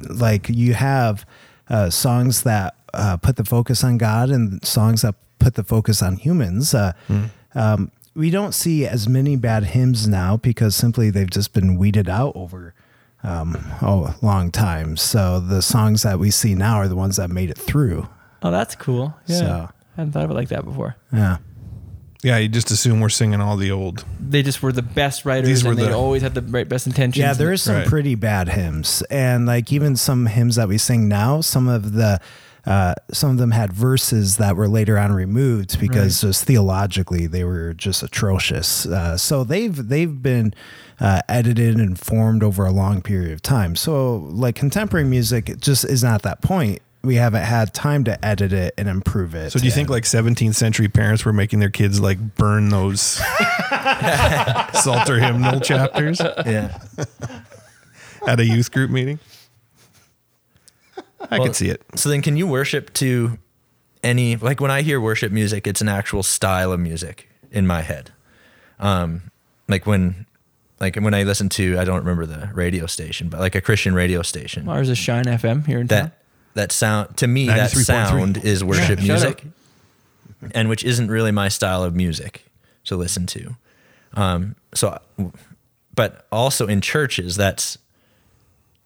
[0.09, 1.27] like you have
[1.69, 6.03] uh, songs that uh, put the focus on God and songs that put the focus
[6.03, 6.75] on humans.
[6.75, 6.93] Uh,
[7.55, 12.09] um, we don't see as many bad hymns now because simply they've just been weeded
[12.09, 12.75] out over
[13.23, 14.97] um, oh, a long time.
[14.97, 18.09] So the songs that we see now are the ones that made it through.
[18.43, 19.15] Oh, that's cool.
[19.27, 19.39] Yeah.
[19.39, 20.95] So- I hadn't thought of it like that before.
[21.13, 21.39] Yeah.
[22.23, 24.05] Yeah, you just assume we're singing all the old.
[24.19, 26.69] They just were the best writers These were and they the- always had the right,
[26.69, 27.21] best intentions.
[27.23, 27.87] Yeah, there is some Right.
[27.87, 32.21] pretty bad hymns, and like even some hymns that we sing now, some of the
[32.67, 37.43] uh, some of them had verses that were later on removed because just theologically they
[37.43, 38.85] were just atrocious.
[38.85, 40.53] Uh, so they've they've been
[41.01, 43.75] uh, edited and formed over a long period of time.
[43.77, 46.81] So like contemporary music, it just is not at that point.
[47.03, 49.53] We haven't had time to edit it and improve it.
[49.53, 53.01] So do you think like 17th century parents were making their kids like burn those
[54.75, 56.79] Psalter hymnal chapters Yeah.
[58.27, 59.19] at a youth group meeting?
[61.31, 61.83] I Well, could see it.
[61.97, 63.39] So then, can you worship to
[64.03, 67.83] any like when I hear worship music, it's an actual style of music in my
[67.83, 68.13] head.
[68.79, 69.31] Um,
[69.69, 70.27] like when,
[70.81, 73.95] like when I listen to, I don't remember the radio station, but like a Christian
[73.95, 74.69] radio station.
[74.69, 76.13] Ours is Shine FM here in town.
[76.55, 79.45] That that sound to me that sound is worship Yeah, music.
[80.53, 82.45] and which isn't really my style of music
[82.85, 83.57] to listen to.
[84.15, 85.01] Um so
[85.95, 87.79] but also in churches that's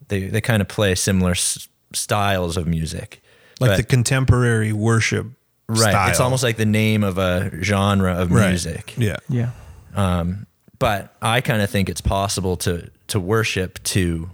[0.08, 3.22] they they kind of play similar s- styles of music.
[3.60, 5.26] Like But- the contemporary worship
[5.68, 8.48] right it's almost like the name of a genre of Right.
[8.50, 8.94] music.
[8.98, 9.16] Yeah.
[9.28, 9.50] Yeah.
[9.94, 10.46] um,
[10.78, 14.28] but I kind of think it's possible to to worship to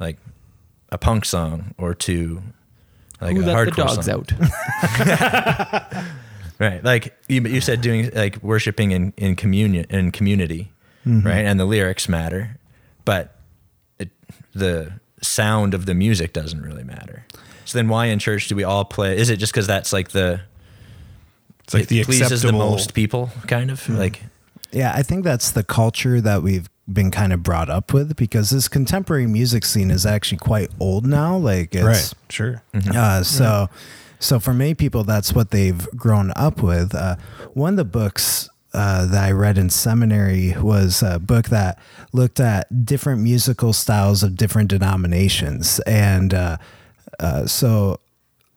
[0.00, 0.18] like
[0.92, 2.40] a punk song or to
[3.20, 4.26] like Who a let the hardcore dogs song.
[5.90, 6.04] out?
[6.62, 6.84] Right.
[6.84, 10.70] Like you, you said, doing like worshiping in, in communion in community,
[11.04, 11.26] mm-hmm.
[11.26, 11.44] right?
[11.44, 12.56] And the lyrics matter,
[13.04, 13.36] but
[13.98, 14.10] it,
[14.54, 17.26] the sound of the music doesn't really matter.
[17.64, 19.16] So then, why in church do we all play?
[19.18, 20.42] Is it just because that's like the
[21.64, 23.96] It's like it the pleases the most people, kind of mm-hmm.
[23.96, 24.22] like
[24.70, 28.50] Yeah, I think that's the culture that we've been kind of brought up with because
[28.50, 31.36] this contemporary music scene is actually quite old now.
[31.36, 32.14] Like it's right.
[32.28, 32.62] Sure.
[32.94, 33.68] uh, so
[34.18, 36.94] so for many people that's what they've grown up with.
[36.94, 37.16] Uh,
[37.54, 41.78] one of the books uh, that I read in seminary was a book that
[42.12, 46.56] looked at different musical styles of different denominations, and uh,
[47.20, 48.00] uh, so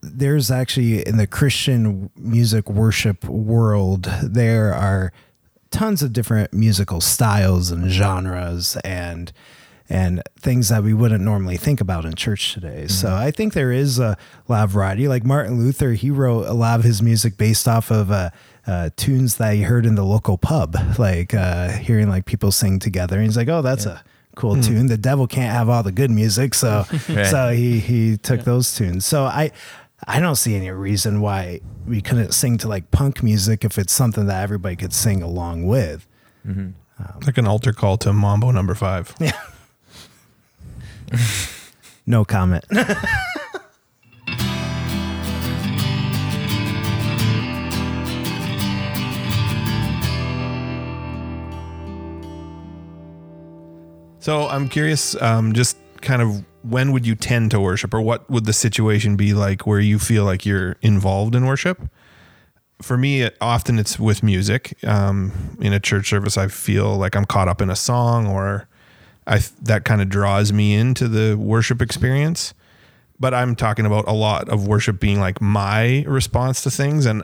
[0.02, 5.12] there's actually in the Christian music worship world there are
[5.76, 9.32] tons of different musical styles and genres and
[9.88, 12.88] and things that we wouldn't normally think about in church today.
[12.88, 15.08] So I think there is a lot of variety.
[15.08, 18.32] Like Martin Luther, he wrote a lot of his music based off of uh,
[18.66, 22.80] uh, tunes that he heard in the local pub, like uh, hearing like people sing
[22.80, 23.18] together.
[23.18, 24.02] And he's like, "Oh, that's a
[24.36, 24.88] cool tune.
[24.88, 27.28] The devil can't have all the good music." So Right.
[27.28, 29.06] so he he took those tunes.
[29.06, 29.52] So I
[30.08, 33.94] I don't see any reason why we couldn't sing to like punk music if it's
[33.94, 36.08] something that everybody could sing along with.
[37.26, 39.16] Like an altar call to Mambo number five.
[41.12, 41.20] Yeah.
[42.06, 42.66] no comment.
[54.20, 58.30] So I'm curious, um, just kind of when would you tend to worship, or what
[58.30, 61.90] would the situation be like where you feel like you're involved in worship?
[62.82, 64.78] For me, it, often it's with music.
[64.84, 68.68] Um, in a church service, I feel like I'm caught up in a song, or
[69.28, 72.54] I that kind of draws me into the worship experience.
[73.20, 77.24] But I'm talking about a lot of worship being like my response to things, and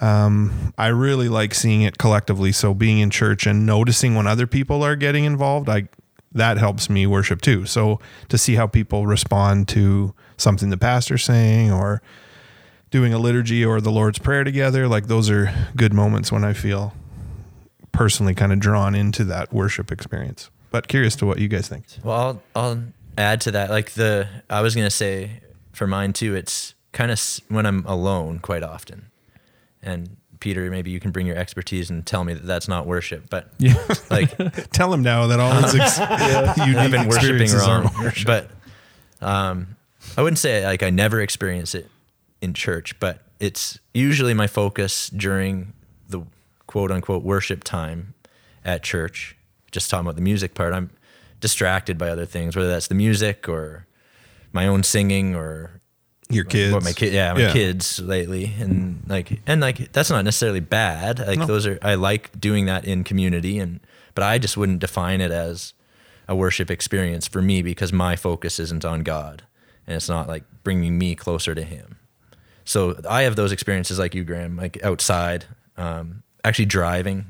[0.00, 2.52] um, I really like seeing it collectively.
[2.52, 5.88] So being in church and noticing when other people are getting involved, I
[6.34, 7.64] that helps me worship too.
[7.64, 12.02] So to see how people respond to something the pastor's saying or
[12.90, 16.52] doing a liturgy or the Lord's Prayer together, like those are good moments when I
[16.52, 16.92] feel
[17.92, 20.50] personally kind of drawn into that worship experience.
[20.70, 21.86] But curious to what you guys think.
[22.02, 22.84] Well, I'll, I'll
[23.16, 23.70] add to that.
[23.70, 25.40] Like the, I was gonna say
[25.72, 26.34] for mine too.
[26.34, 29.10] It's kind of when I'm alone quite often,
[29.82, 33.30] and Peter, maybe you can bring your expertise and tell me that that's not worship.
[33.30, 33.82] But Yeah.
[34.10, 34.36] like
[34.72, 35.98] Tell him now that all his ex-
[36.58, 38.26] unique I've been worshiping wrong, worship.
[38.26, 38.50] but
[39.26, 39.76] um,
[40.18, 41.88] I wouldn't say like I never experience it
[42.42, 45.72] in church, but it's usually my focus during
[46.10, 46.20] the
[46.66, 48.12] quote unquote worship time
[48.66, 49.36] at church.
[49.72, 50.90] Just talking about the music part, I'm
[51.40, 53.86] distracted by other things, whether that's the music or
[54.52, 55.80] my own singing or
[56.30, 56.72] Your kids.
[56.72, 57.52] what my kid yeah my Yeah.
[57.52, 61.46] kids lately and like and like that's not necessarily bad like No.
[61.46, 63.80] those are i like doing that in community and
[64.14, 65.74] but i just wouldn't define it as
[66.26, 69.42] a worship experience for me because my focus isn't on god
[69.86, 71.98] and it's not like bringing me closer to him
[72.64, 75.44] so i have those experiences like you graham like outside
[75.76, 77.26] um, actually driving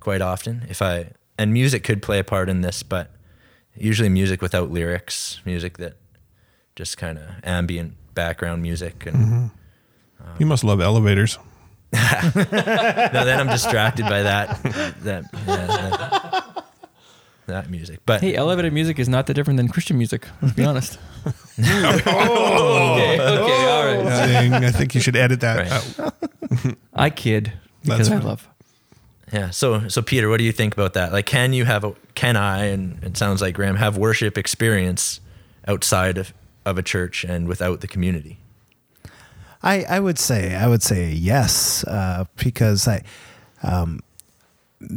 [0.00, 3.10] quite often if i and music could play a part in this but
[3.76, 5.94] usually music without lyrics music that
[6.74, 9.34] just kind of ambient background music and mm-hmm.
[9.34, 11.38] um, You must love elevators.
[11.94, 12.00] no,
[12.42, 14.62] then I'm distracted by that
[15.02, 16.64] that, yeah, that
[17.46, 18.00] that music.
[18.04, 20.26] But Hey, elevator music is not that different than Christian music.
[20.42, 20.98] Let's be honest.
[21.56, 22.94] Oh.
[22.94, 23.98] okay, okay, all right.
[23.98, 25.70] Oh, dang, I think you should edit that.
[25.70, 26.00] Right.
[26.00, 26.76] out.
[26.94, 28.48] I kid because That's I love.
[29.32, 31.12] yeah, so so Peter, what do you think about that?
[31.12, 35.20] Like, can you have a can I and it sounds like Graham have worship experience
[35.68, 38.38] outside of of a church and without the community?
[39.62, 43.02] I, I would say I would say yes uh, because I
[43.62, 44.00] um,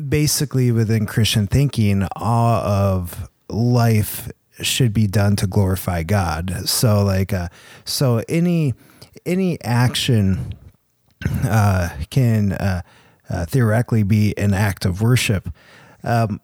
[0.09, 4.29] basically within Christian thinking all of life
[4.61, 6.67] should be done to glorify God.
[6.67, 7.47] So like uh,
[7.85, 8.73] so any
[9.25, 10.53] any action
[11.43, 12.81] uh, can uh,
[13.29, 15.49] uh, theoretically be an act of worship.
[16.03, 16.41] Um,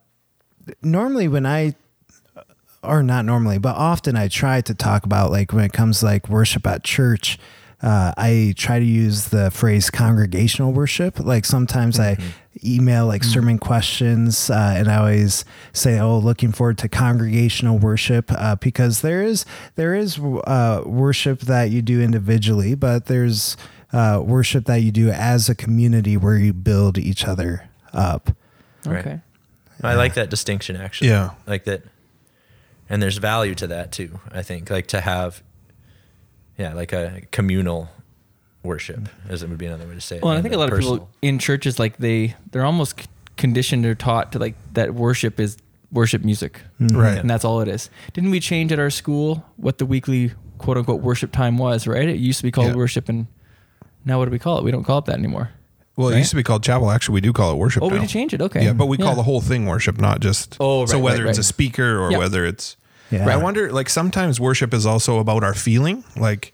[0.81, 1.75] normally when I
[2.83, 6.05] or not normally, but often I try to talk about like when it comes to,
[6.05, 7.39] like worship at church.
[7.81, 11.19] Uh, I try to use the phrase congregational worship.
[11.19, 12.17] Like sometimes I
[12.63, 15.43] email like sermon questions, uh, and I always
[15.73, 21.41] say, "Oh, looking forward to congregational worship," uh, because there is there is uh, worship
[21.41, 23.57] that you do individually, but there's
[23.91, 28.31] uh, worship that you do as a community where you build each other up.
[28.85, 28.99] Right.
[29.05, 29.19] Okay.
[29.83, 31.09] I like that distinction actually.
[31.09, 31.31] Yeah.
[31.45, 31.83] Like that
[32.89, 34.69] and there's value to that too, I think.
[34.69, 35.43] Like to have
[36.57, 37.89] yeah, like a communal
[38.61, 40.23] worship, as it would be another way to say it.
[40.23, 43.85] Well, I think a the lot of people in churches like they they're almost conditioned
[43.85, 45.57] or taught to like that worship is
[45.91, 46.97] worship music, mm-hmm.
[46.97, 47.17] Right.
[47.17, 47.89] and that's all it is.
[48.13, 51.87] Didn't we change at our school what the weekly quote unquote worship time was?
[51.87, 52.07] Right?
[52.07, 52.75] It used to be called Yeah.
[52.75, 53.27] worship, and
[54.05, 54.63] now what do we call it?
[54.63, 55.51] We don't call it that anymore.
[55.95, 56.17] Well, it Right?
[56.19, 56.89] used to be called chapel.
[56.89, 57.83] Actually, we do call it worship.
[57.83, 58.41] Oh, we did change it.
[58.41, 58.65] Okay.
[58.65, 60.57] Yeah, but we call the whole thing worship, not just.
[60.59, 62.17] Oh, right, so whether right, it's a speaker or Yeah.
[62.17, 62.77] whether it's.
[63.11, 63.29] Yeah.
[63.29, 66.03] I wonder, like sometimes worship is also about our feeling.
[66.15, 66.51] Like,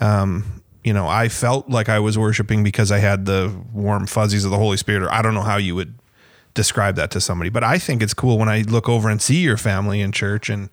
[0.00, 4.44] um, you know, I felt like I was worshiping because I had the warm fuzzies
[4.44, 5.94] of the Holy Spirit, or I don't know how you would
[6.52, 9.36] describe that to somebody, but I think it's cool when I look over and see
[9.40, 10.68] your family in church and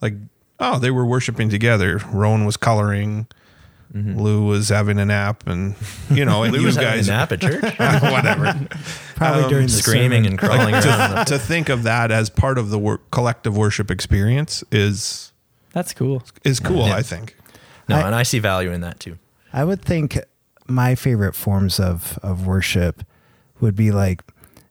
[0.00, 0.14] like,
[0.60, 2.00] oh, they were worshiping together.
[2.12, 3.26] Rowan was coloring.
[3.94, 4.20] Mm-hmm.
[4.20, 5.74] Lou was having a nap, and
[6.10, 8.68] you know, and Lou you was having guys, a nap at church, whatever.
[9.16, 10.26] Probably um, during the screaming sermon.
[10.26, 11.26] and crawling around.
[11.28, 15.32] to think of that as part of the work, collective worship experience is
[15.72, 16.22] That's cool.
[16.44, 16.86] is cool.
[16.86, 16.96] Yeah.
[16.96, 17.34] I think.
[17.88, 19.18] No, I- and I see value in that too.
[19.52, 20.18] I would think
[20.66, 23.02] my favorite forms of, of worship
[23.60, 24.22] would be like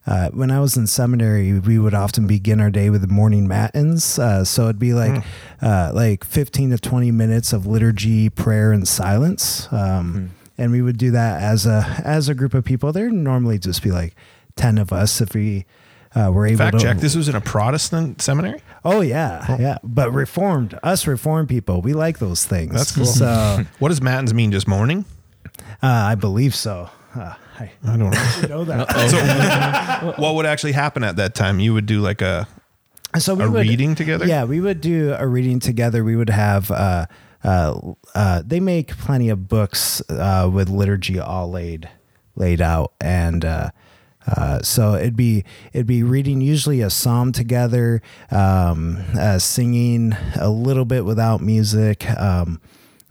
[0.07, 3.47] uh, when I was in seminary, we would often begin our day with the morning
[3.47, 4.17] matins.
[4.17, 5.23] Uh, so it'd be like
[5.61, 9.67] uh, like fifteen to twenty minutes of liturgy, prayer, and silence.
[9.71, 12.91] Um, And we would do that as a as a group of people.
[12.91, 14.15] There'd normally just be like
[14.55, 15.65] ten of us if we
[16.15, 16.83] uh, were able Fact to.
[16.83, 16.97] check.
[16.97, 18.61] This was in a Protestant seminary.
[18.83, 19.77] Oh yeah, yeah.
[19.83, 22.73] But reformed, us reformed people, we like those things.
[22.73, 23.05] That's cool.
[23.05, 24.51] So uh, What does matins mean?
[24.51, 25.05] Just morning?
[25.81, 26.89] I believe so.
[27.17, 28.47] Uh, I I don't know.
[28.47, 30.11] know that.
[30.13, 31.59] so, what would actually happen at that time?
[31.59, 32.47] You would do like a
[33.19, 34.25] so we a would, reading together.
[34.25, 36.03] Yeah, we would do a reading together.
[36.03, 36.69] We would have.
[36.71, 37.05] Uh,
[37.43, 41.89] uh, uh, they make plenty of books uh, with liturgy all laid
[42.35, 43.69] laid out, and uh,
[44.27, 48.01] uh, so it'd be it'd be reading usually a psalm together,
[48.31, 52.09] um, uh, singing a little bit without music.
[52.19, 52.59] Um,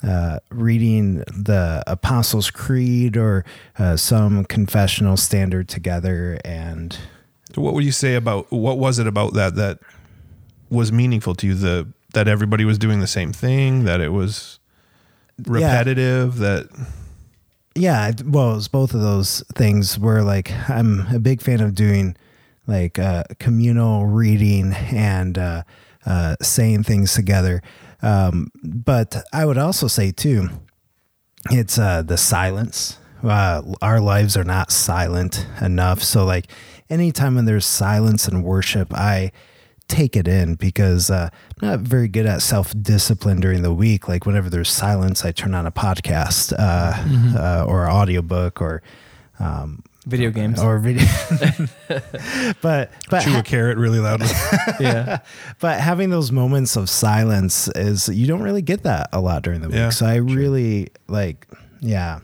[0.03, 3.45] uh, reading the Apostles' Creed or
[3.79, 6.99] uh, some confessional standard together, and
[7.55, 9.79] So what would you say about what was it about that that
[10.71, 11.55] was meaningful to you?
[11.55, 13.85] The that everybody was doing the same thing.
[13.85, 14.59] That it was
[15.45, 16.39] repetitive.
[16.39, 16.69] That
[17.77, 21.75] yeah well it was both of those things were like i'm a big fan of
[21.75, 22.17] doing
[22.67, 25.63] like uh, communal reading and uh,
[26.05, 27.63] uh, saying things together
[28.03, 30.49] um, but i would also say too
[31.51, 32.99] it's uh, the silence.
[33.23, 36.03] Uh, our lives are not silent enough.
[36.03, 36.51] So like
[36.91, 39.33] anytime when there's silence and worship i
[39.89, 41.29] take it in because uh,
[41.63, 44.09] I'm not very good at self discipline during the week.
[44.09, 48.83] Like whenever there's silence, I turn on a podcast uh, uh, or audiobook or
[49.39, 50.61] um, Video games.
[50.61, 51.05] or video.
[52.63, 54.29] but but Chew a carrot really loudly.
[54.81, 55.19] yeah.
[55.61, 59.61] but having those moments of silence is you don't really get that a lot during
[59.63, 59.77] the week.
[59.77, 61.49] Yeah, so I really like
[61.81, 62.21] yeah.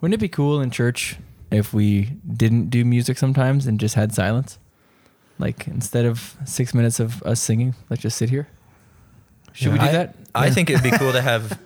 [0.00, 1.16] Wouldn't it be cool in church
[1.50, 4.58] if we didn't do music sometimes and just had silence?
[5.38, 8.46] Like instead of six minutes of us singing, let's just sit here.
[9.52, 10.14] Should we do I, that?
[10.34, 10.52] I Yeah.
[10.52, 11.58] think it'd be cool to have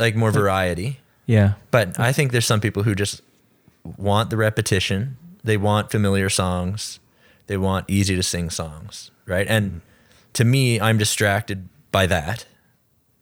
[0.00, 0.98] like more variety.
[1.26, 1.52] Yeah.
[1.70, 3.22] But I think there's some people who just
[3.84, 5.16] want the repetition.
[5.44, 7.00] They want familiar songs.
[7.46, 9.46] They want easy to sing songs, right?
[9.48, 9.80] And
[10.34, 12.46] to me, I'm distracted by that.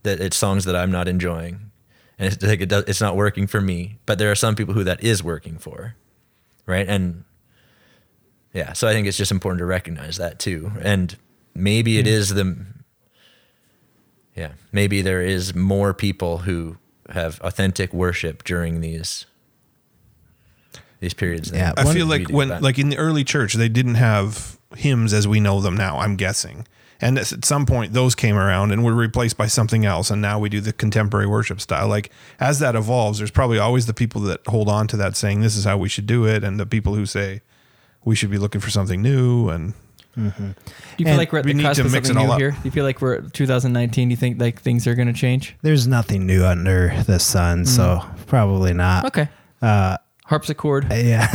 [0.03, 1.71] That it's songs that I'm not enjoying,
[2.19, 3.99] and it's like it does, it's not working for me.
[4.07, 5.95] But there are some people who that is working for,
[6.65, 6.89] right?
[6.89, 7.25] And
[8.55, 10.73] yeah, so I think it's just important to recognize that too.
[10.81, 11.17] And
[11.55, 12.13] maybe it hmm.
[12.13, 12.67] is the
[14.35, 16.79] yeah, maybe there is more people who
[17.11, 19.27] have authentic worship during these
[21.01, 21.51] these periods.
[21.53, 25.13] Yeah, I feel like when, but- like in the early church, they didn't have hymns
[25.13, 25.99] as we know them now.
[25.99, 26.67] I'm guessing,
[27.01, 30.39] and at some point those came around and were replaced by something else, and now
[30.39, 31.89] we do the contemporary worship style.
[31.89, 35.41] Like as that evolves, there's probably always the people that hold on to that, saying
[35.41, 37.41] this is how we should do it, and the people who say
[38.05, 39.49] we should be looking for something new.
[39.49, 39.75] And
[40.15, 40.55] Do you feel
[41.09, 42.39] And like we're at the need cusp to of mix something it all new up.
[42.41, 42.51] here?
[42.53, 44.09] Do you feel like we're 2019?
[44.09, 45.57] Do you think like things are going to change?
[45.63, 49.07] There's nothing new under the sun, so probably not.
[49.07, 49.29] Okay.
[49.63, 49.97] Uh,
[50.31, 50.87] Harpsichord.
[50.93, 51.27] Yeah.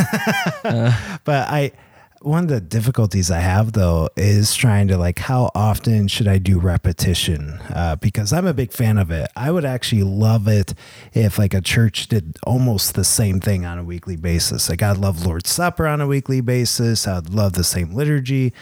[1.25, 1.73] but I
[2.21, 6.37] one of the difficulties I have though is trying to like how often should I
[6.37, 7.59] do repetition?
[7.73, 9.29] Uh, because I'm a big fan of it.
[9.35, 10.73] I would actually love it
[11.13, 14.69] if like a church did almost the same thing on a weekly basis.
[14.69, 17.05] Like I'd love Lord's Supper on a weekly basis.
[17.05, 18.53] I'd love the same liturgy.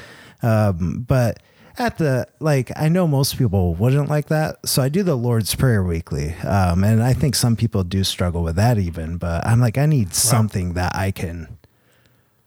[0.41, 1.41] Um, but
[1.77, 4.67] at the like I know most people wouldn't like that.
[4.67, 6.33] So I do the Lord's Prayer weekly.
[6.35, 9.85] Um, and I think some people do struggle with that even, but I'm like I
[9.85, 11.57] need something that I can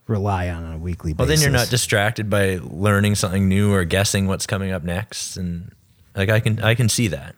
[0.06, 1.40] rely on on a weekly well, basis.
[1.40, 5.36] Well then you're not distracted by learning something new or guessing what's coming up next,
[5.36, 5.72] and
[6.14, 7.34] like I can I can see that.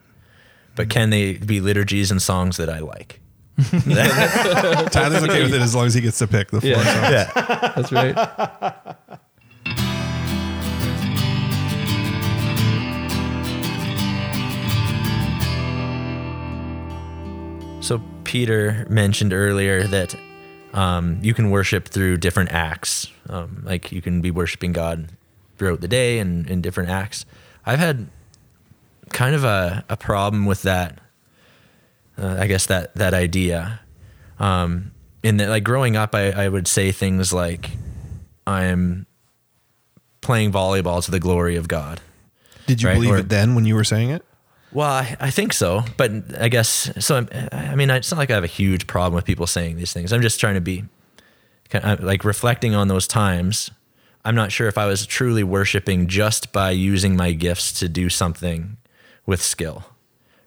[0.77, 3.21] But can they be liturgies and songs that I like?
[3.59, 6.87] Tyler's okay with it as long as he gets to pick the four songs.
[6.87, 7.73] yeah.
[7.75, 8.97] That's right.
[18.29, 20.15] Peter mentioned earlier that
[20.75, 23.07] um, you can worship through different acts.
[23.27, 25.09] Um, like you can be worshiping God
[25.57, 27.25] throughout the day and in different acts.
[27.65, 28.09] I've had
[29.09, 30.99] kind of a, a problem with that.
[32.19, 33.81] Uh, I guess that that idea.
[34.39, 34.91] Um,
[35.23, 37.71] in that, like growing up, I, I would say things like,
[38.47, 39.07] "I'm
[40.21, 42.01] playing volleyball to the glory of God."
[42.67, 44.23] Did you Right, believe or- it then when you were saying it?
[44.73, 47.17] Well, I, I think so, but I guess so.
[47.17, 49.93] I'm, I mean, it's not like I have a huge problem with people saying these
[49.93, 50.13] things.
[50.13, 50.85] I'm just trying to be
[51.71, 53.71] kind of like reflecting on those times.
[54.25, 58.11] I'm not sure if I was truly worshiping just by using my gifts to do
[58.11, 58.77] something
[59.25, 59.85] with skill,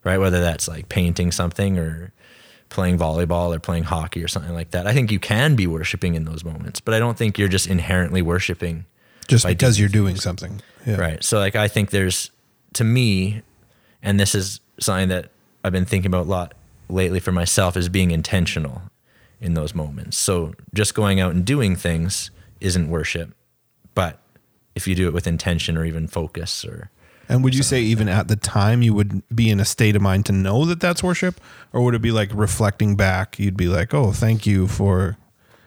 [0.03, 0.19] right?
[0.19, 2.13] Whether that's like painting something or
[2.69, 4.86] playing volleyball or playing hockey or something like that.
[4.88, 7.67] I think you can be worshiping in those moments, but I don't think you're just
[7.67, 8.86] inherently worshiping
[9.27, 10.23] Just because doing you're doing things.
[10.23, 10.62] something.
[10.86, 10.95] Yeah.
[10.97, 11.23] Right.
[11.23, 12.29] So like I think there's
[12.73, 13.41] to me,
[14.04, 15.30] and this is something that
[15.64, 16.54] I've been thinking about a lot
[16.90, 18.82] lately for myself is being intentional
[19.40, 20.18] in those moments.
[20.18, 23.34] So just going out and doing things isn't worship,
[23.96, 24.20] but
[24.76, 26.90] if you do it with intention or even focus or
[27.28, 30.02] And would you say even at the time you would be in a state of
[30.02, 31.40] mind to know that that's worship,
[31.74, 33.40] or would it be like reflecting back?
[33.40, 35.18] You'd be like, "Oh, thank you for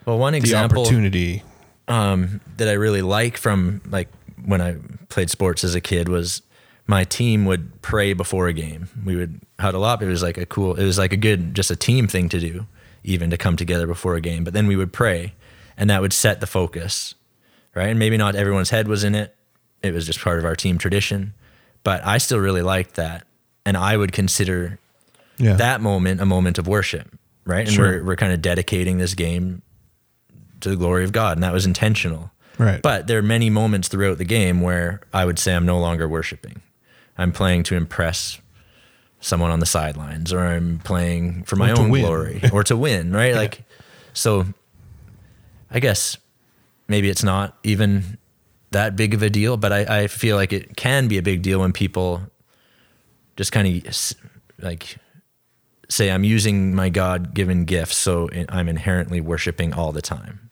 [0.05, 1.42] well, one the example opportunity."
[1.88, 4.09] um, that I really like from like
[4.44, 4.77] when I
[5.09, 6.42] played sports as a kid was
[6.87, 8.88] my team would pray before a game.
[9.05, 10.03] We would huddle up.
[10.03, 12.38] It was like a cool, it was like a good, just a team thing to
[12.38, 12.66] do,
[13.05, 14.44] even to come together before a game.
[14.44, 15.35] But then we would pray
[15.77, 17.14] and that would set the focus,
[17.75, 17.88] right?
[17.88, 19.35] And maybe not everyone's head was in it.
[19.83, 21.33] It was just part of our team tradition.
[21.85, 23.27] But I still really liked that.
[23.66, 24.79] And I would consider
[25.38, 25.55] Yeah.
[25.55, 27.09] that moment a moment of worship,
[27.47, 27.66] right?
[27.66, 27.99] And Sure.
[27.99, 29.62] we're, we're kind of dedicating this game
[30.61, 31.37] to the glory of God.
[31.38, 32.31] And that was intentional.
[32.59, 32.81] Right.
[32.81, 36.07] But there are many moments throughout the game where I would say I'm no longer
[36.09, 36.61] worshiping.
[37.16, 38.40] I'm playing to impress
[39.20, 43.12] someone on the sidelines or I'm playing for my Or own glory or to win,
[43.12, 43.35] right?
[43.44, 43.62] Like,
[44.12, 44.46] so
[45.70, 46.16] I guess
[46.88, 48.18] maybe it's not even
[48.70, 51.43] that big of a deal, but I, I feel like it can be a big
[51.43, 52.22] deal when people
[53.36, 54.12] just kind of
[54.61, 54.97] like
[55.88, 60.51] say, I'm using my God given gifts, so I'm inherently worshiping all the time.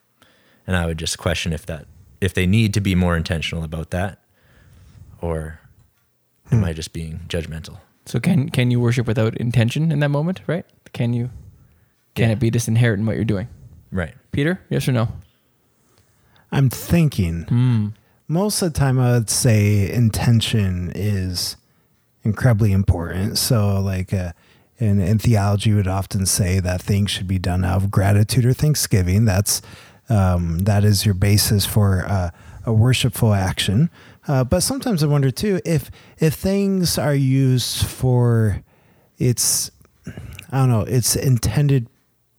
[0.66, 1.86] And I would just question if that,
[2.20, 4.18] if they need to be more intentional about that,
[5.20, 5.61] or
[6.53, 7.78] am I just being judgmental?
[8.07, 10.40] So can can you worship without intention in that moment?
[10.46, 10.66] Right?
[10.92, 11.30] Can you?
[12.14, 12.32] Can Yeah.
[12.32, 13.48] it be just inherent in what you're doing?
[13.90, 14.14] Right.
[14.32, 15.09] Peter, yes or no?
[16.50, 17.92] I'm thinking.
[18.28, 21.57] Most of the time, I would say intention is
[22.22, 23.36] incredibly important.
[23.38, 24.32] So, like, uh,
[24.78, 28.53] in, in theology, would often say that things should be done out of gratitude or
[28.53, 29.24] thanksgiving.
[29.24, 29.62] That's
[30.09, 32.30] um, that is your basis for uh,
[32.66, 33.90] a worshipful action.
[34.29, 38.62] Uh, but sometimes I wonder too if if things are used for
[39.18, 39.70] its
[40.51, 41.89] I don't know its intended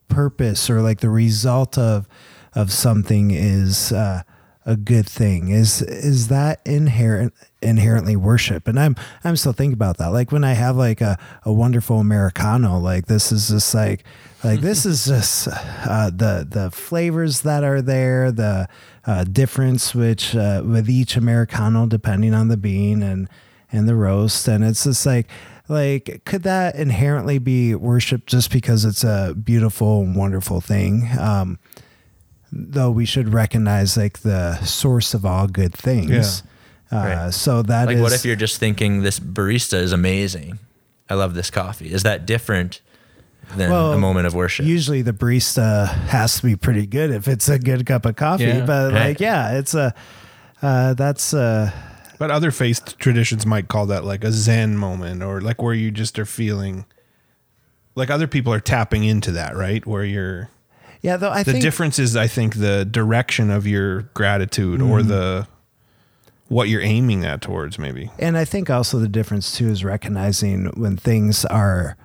[0.07, 2.07] purpose or like the result of
[2.55, 4.21] of something is uh,
[4.65, 5.49] a good thing.
[5.49, 8.67] Is is that inherent inherently worship?
[8.67, 10.07] And i'm i'm still thinking about that.
[10.07, 14.05] Like when i have like a, a wonderful americano like this is just like
[14.43, 18.67] like this is just uh, the the flavors that are there the
[19.05, 23.29] uh, difference which uh, with each americano depending on the bean and
[23.71, 25.27] and the roast and it's just like
[25.69, 31.57] like could that inherently be worshipped just because it's a beautiful and wonderful thing um
[32.51, 36.43] though we should recognize like the source of all good things
[36.91, 37.33] uh, Right.
[37.33, 40.59] so that Like, is- what if you're just thinking this barista is amazing?
[41.09, 41.91] I love this coffee.
[41.91, 42.81] Is that different
[43.55, 44.65] than Well, a moment of worship?
[44.65, 48.45] usually the barista has to be pretty good if it's a good cup of coffee
[48.45, 48.65] Yeah.
[48.65, 49.07] but Right.
[49.09, 49.93] like yeah it's a
[50.61, 51.71] uh that's uh
[52.19, 55.91] But other faith traditions might call that like a Zen moment or like where you
[55.91, 56.85] just are feeling
[57.95, 59.85] like other people are tapping into that, right?
[59.85, 60.49] Where you're
[61.01, 64.99] yeah though i the think difference is I think the direction of your gratitude or
[64.99, 65.09] Mm-hmm.
[65.09, 65.47] the
[66.47, 68.09] what you're aiming at towards maybe.
[68.19, 71.97] And I think also the difference too is recognizing when things are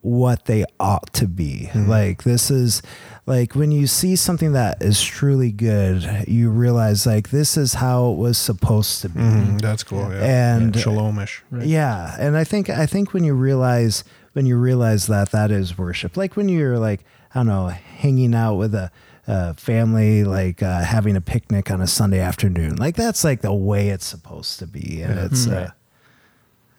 [0.00, 1.70] what they ought to be.
[1.74, 2.82] Like this is
[3.26, 8.10] like when you see something that is truly good, you realize like this is how
[8.12, 9.20] it was supposed to be.
[9.20, 10.10] Mm, that's cool.
[10.10, 10.56] Yeah.
[10.56, 11.40] And- yeah, shalomish.
[11.62, 14.04] Yeah, and I think I think when you realize
[14.34, 17.04] when you realize that that is worship, like when you're like
[17.34, 18.92] I don't know, hanging out with a,
[19.26, 23.52] a family, like uh, having a picnic on a Sunday afternoon, like that's like the
[23.52, 25.70] way it's supposed to be, and it's uh,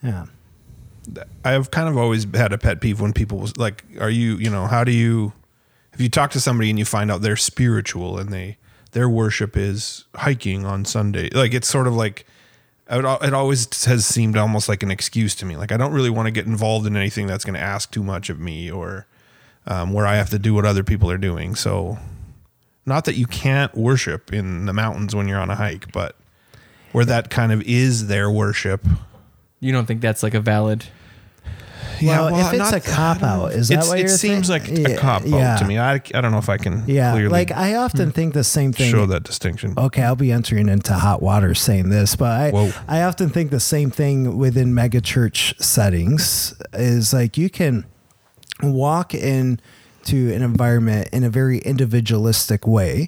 [0.04, 0.26] yeah.
[1.44, 4.50] I've kind of always had a pet peeve when people was like, "Are you, you
[4.50, 5.34] know, how do you?"
[5.94, 8.58] If you talk to somebody and you find out they're spiritual and they
[8.92, 12.26] their worship is hiking on Sunday, like it's sort of like
[12.90, 15.58] it, always has seemed almost like an excuse to me.
[15.58, 18.04] Like I don't really want to get involved in anything that's going to ask too
[18.04, 19.08] much of me or
[19.68, 21.56] um, where I have to do what other people are doing.
[21.56, 21.98] So,
[22.86, 26.16] not that you can't worship in the mountains when you're on a hike, but
[26.92, 28.86] where that kind of is their worship.
[29.60, 30.86] You don't think that's like a valid?
[32.04, 34.62] Well, if it's not- a cop out, is that It's- what it you're seems saying?
[34.64, 35.56] like a Yeah, cop out yeah.
[35.56, 35.80] to me.
[35.80, 38.74] I, I don't know if I can Yeah, clearly like I often think the same
[38.74, 38.92] thing.
[38.92, 39.74] show that distinction.
[39.78, 42.72] Okay, I'll be entering into hot water saying this, but I Whoa.
[42.88, 47.86] I often think the same thing within megachurch settings is like you can
[48.62, 49.62] walk into
[50.34, 53.08] an environment in a very individualistic way.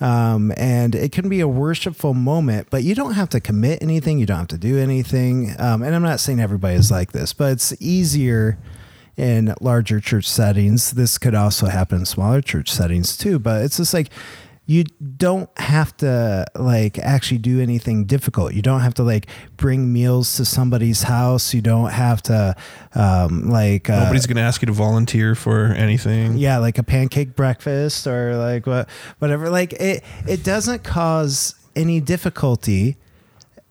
[0.00, 4.18] Um, and it can be a worshipful moment, but you don't have to commit anything.
[4.18, 5.54] You don't have to do anything.
[5.58, 8.58] Um, and I'm not saying everybody is like this, but it's easier
[9.16, 10.90] in larger church settings.
[10.90, 14.10] This could also happen in smaller church settings too, but it's just like
[14.68, 18.52] you don't have to like actually do anything difficult.
[18.52, 21.54] You don't have to like bring meals to somebody's house.
[21.54, 22.56] You don't have to
[22.96, 26.36] um, like uh, Nobody's going to ask you to volunteer for anything.
[26.36, 28.88] yeah, like a pancake breakfast or like what
[29.20, 29.50] whatever.
[29.50, 32.96] Like it it doesn't cause any difficulty,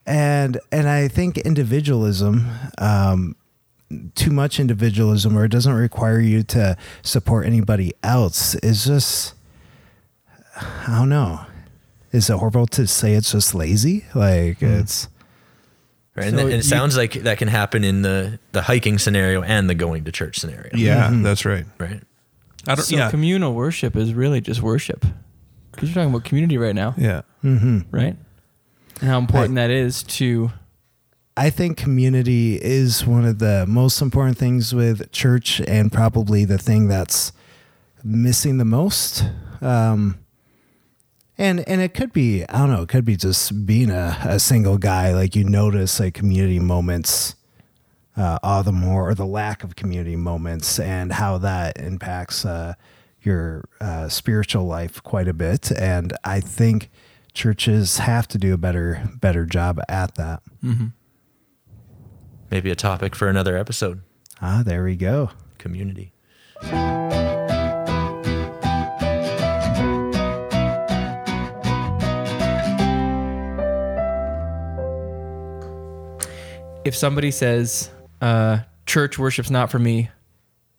[0.05, 2.49] and and I think individualism.
[2.77, 3.35] Um,
[4.15, 9.34] too much individualism or it doesn't require you to support anybody else is just
[10.55, 11.41] I don't know.
[12.11, 14.05] Is it horrible to say it's just lazy?
[14.13, 14.65] Like hmm.
[14.65, 15.09] it's
[16.15, 16.27] Right?
[16.27, 19.41] And, So and it you- sounds like that can happen in the the hiking scenario
[19.41, 20.71] and the going to church scenario.
[20.73, 21.23] Yeah, mm-hmm.
[21.23, 21.65] that's right.
[21.77, 22.01] Right.
[22.67, 22.85] I don't.
[22.85, 25.05] So yeah, communal worship is really just worship.
[25.71, 27.23] Because you're talking about community right now, yeah.
[27.43, 27.79] Mm-hmm.
[27.91, 28.15] right?
[29.01, 30.51] And how important that is to
[31.35, 36.57] I think community is one of the most important things with church and probably the
[36.57, 37.33] thing that's
[38.05, 39.25] missing the most.
[39.61, 40.17] Um,
[41.37, 44.39] and and it could be I don't know it could be just being a, a
[44.39, 47.35] single guy like you notice like community moments
[48.17, 52.75] uh, all the more or the lack of community moments and how that impacts uh,
[53.21, 56.89] your uh, spiritual life quite a bit and I think
[57.33, 60.41] churches have to do a better better job at that.
[62.49, 64.01] Maybe a topic for another episode.
[64.41, 65.31] Ah, there we go.
[65.57, 66.13] Community.
[76.85, 77.89] If somebody says
[78.21, 80.09] uh, church worship's not for me,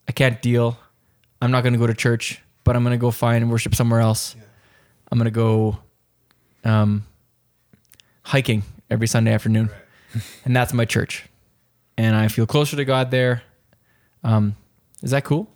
[0.09, 0.79] I can't deal.
[1.43, 2.41] I'm not going to go to church.
[2.67, 4.35] but I'm gonna go find and worship somewhere else.
[5.11, 5.79] I'm gonna go
[6.65, 7.07] um,
[8.23, 9.71] hiking every Sunday afternoon,
[10.45, 11.27] and that's my church,
[11.97, 13.43] and I feel closer to God there.
[14.25, 14.57] Um,
[15.01, 15.49] is that cool?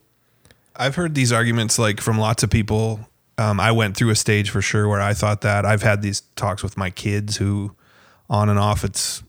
[0.77, 3.01] I've heard these arguments like from lots of people.
[3.37, 5.67] Um, I went through a stage for sure where I thought that.
[5.67, 7.75] I've had these talks with my kids who,
[8.29, 9.25] on and off, it's,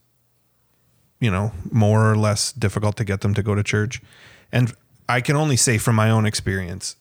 [1.22, 4.01] you know, more or less difficult to get them to go to church.
[4.51, 4.74] And
[5.07, 6.97] I can only say from my own experience,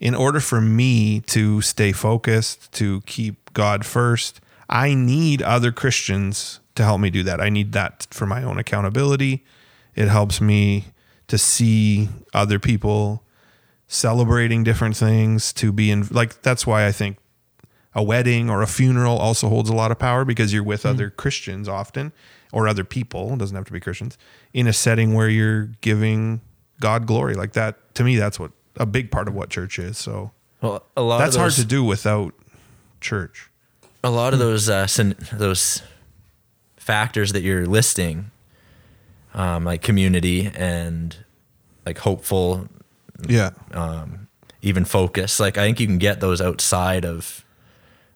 [0.00, 6.60] in order for me to stay focused, to keep God first, I need other Christians
[6.76, 7.40] to help me do that.
[7.40, 9.44] I need that for my own accountability.
[9.94, 10.86] It helps me
[11.26, 13.22] to see other people
[13.86, 17.18] celebrating different things to be in like that's why I think
[17.94, 20.88] a wedding or a funeral also holds a lot of power because you're with hmm.
[20.88, 22.12] other Christians often
[22.54, 24.16] or other people, it doesn't have to be Christians,
[24.52, 26.40] in a setting where you're giving
[26.80, 27.34] God glory.
[27.34, 29.98] Like that to me that's what a big part of what church is.
[29.98, 30.30] So
[30.62, 32.32] Well, a lot that's of hard to do without
[33.00, 33.50] church.
[34.02, 34.86] a lot of those uh,
[35.32, 35.82] those
[36.76, 38.30] factors that you're listing,
[39.34, 41.16] um, like community and
[41.86, 42.68] like hopeful,
[43.28, 43.50] Yeah.
[44.62, 45.40] even focus.
[45.40, 47.44] Like I think you can get those outside of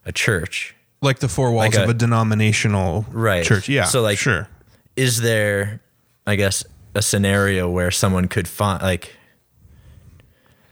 [0.05, 0.75] a church.
[1.01, 3.45] Like the four walls Like a- of a denominational Right.
[3.45, 3.69] church.
[3.69, 3.85] Yeah.
[3.85, 4.47] So, like- sure.
[4.95, 5.79] Is there,
[6.27, 9.15] I guess, a scenario where someone could find like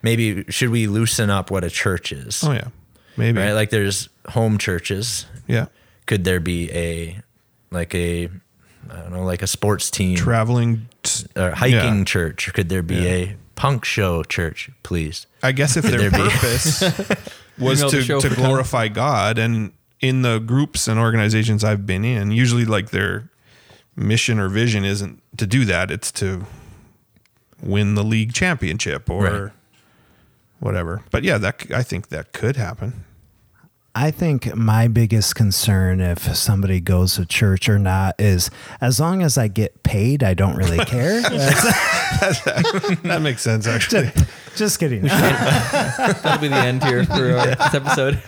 [0.02, 2.44] maybe should we loosen up what a church is?
[2.44, 2.68] Oh yeah.
[3.16, 3.40] Maybe.
[3.40, 3.54] Right?
[3.54, 5.26] Like there's home churches.
[5.48, 5.68] yeah.
[6.06, 7.22] Could there be a
[7.72, 8.30] like a
[8.90, 12.04] I don't know, like a sports team Traveling t- or hiking Yeah.
[12.06, 12.52] church?
[12.54, 13.12] Could there be Yeah.
[13.12, 15.26] a punk show church, please?
[15.44, 16.82] I guess if their purpose
[17.58, 21.86] was Email the to, show to glorify God, and in the groups and organizations I've
[21.86, 23.30] been in, usually like their
[23.96, 26.46] mission or vision isn't to do that; it's to
[27.62, 29.52] win the league championship or Right.
[30.60, 31.04] whatever.
[31.12, 33.04] But yeah, that I think that could happen.
[34.00, 39.24] I think my biggest concern if somebody goes to church or not is as long
[39.24, 41.22] as I get paid, I don't really care.
[43.04, 44.12] That makes sense, actually.
[44.56, 45.02] just kidding.
[45.08, 48.22] That'll be the end here for uh, this episode.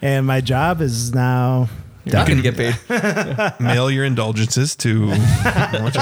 [0.00, 1.68] and my job is now
[2.06, 3.60] You're not going to get paid.
[3.60, 5.10] Mail your indulgences to.
[5.10, 5.98] What's?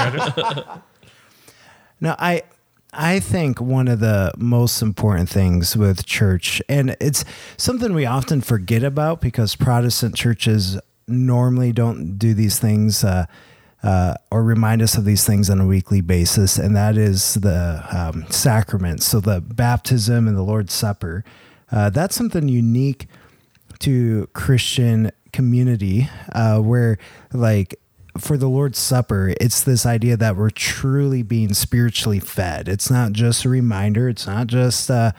[1.99, 2.43] No, I
[2.93, 7.23] I think one of the most important things with church, and it's
[7.55, 10.77] something we often forget about because Protestant churches
[11.07, 13.25] normally don't do these things uh,
[13.81, 17.83] uh, or remind us of these things on a weekly basis, and that is the
[17.91, 19.07] um, sacraments.
[19.07, 21.23] So the baptism and the Lord's Supper.
[21.71, 23.07] Uh, that's something unique
[23.79, 26.97] to Christian community uh, where
[27.31, 27.75] like
[28.17, 32.67] for the Lord's Supper, it's this idea that we're truly being spiritually fed.
[32.67, 34.09] It's not just a reminder.
[34.09, 35.11] It's not just uh,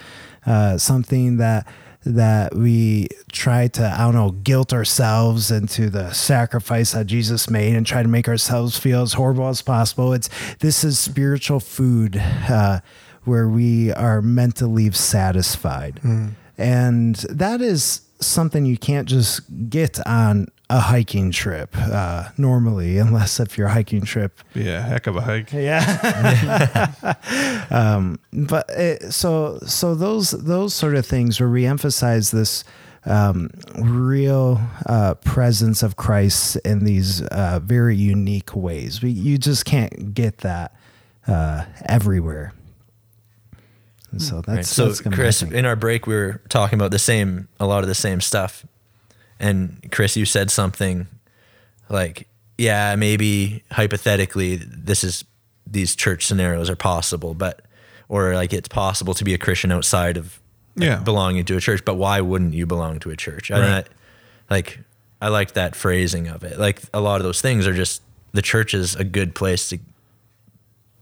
[0.47, 1.67] uh, something that
[2.05, 7.77] that we try to I don't know guilt ourselves into the sacrifice that Jesus made
[7.77, 10.13] and try to make ourselves feel as horrible as possible.
[10.13, 10.29] It's
[10.59, 12.81] this is spiritual food uh,
[13.25, 16.01] where we are meant to leave satisfied,
[16.59, 19.41] and that is something you can't just
[19.71, 25.17] get on a hiking trip uh, normally, unless if your hiking trip Yeah, heck of
[25.17, 25.53] a hike.
[25.53, 27.15] yeah.
[27.71, 32.65] um, but it, so so those those sort of things where we emphasize this
[33.05, 39.03] um, real uh, presence of Christ in these uh, very unique ways.
[39.03, 40.75] We, you just can't get that
[41.27, 42.55] uh, everywhere.
[44.11, 44.65] And so that's, Right.
[44.65, 47.89] So, that's Chris, in our break, we were talking about the same, a lot of
[47.89, 48.65] the same stuff.
[49.43, 51.07] And Chris, you said something
[51.91, 52.27] like,
[52.57, 55.25] "Yeah, maybe hypothetically, this is
[55.67, 57.61] these church scenarios are possible, but
[58.09, 60.39] or like it's possible to be a Christian outside of
[60.77, 60.97] like, Yeah.
[61.01, 61.85] belonging to a church.
[61.85, 63.51] But why wouldn't you belong to a church?
[63.51, 63.69] I Right.
[63.69, 63.89] don't
[64.51, 64.79] like.
[65.21, 66.59] I like that phrasing of it.
[66.59, 69.79] Like a lot of those things are just the church is a good place to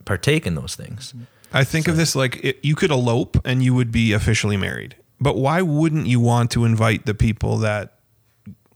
[0.05, 1.15] partake in those things.
[1.53, 4.97] I think of this like it, you could elope and you would be officially married.
[5.21, 7.95] But why wouldn't you want to invite the people that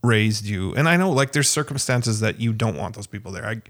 [0.05, 0.73] raised you?
[0.75, 3.45] And I know like there's circumstances that you don't want those people there.
[3.45, 3.61] I,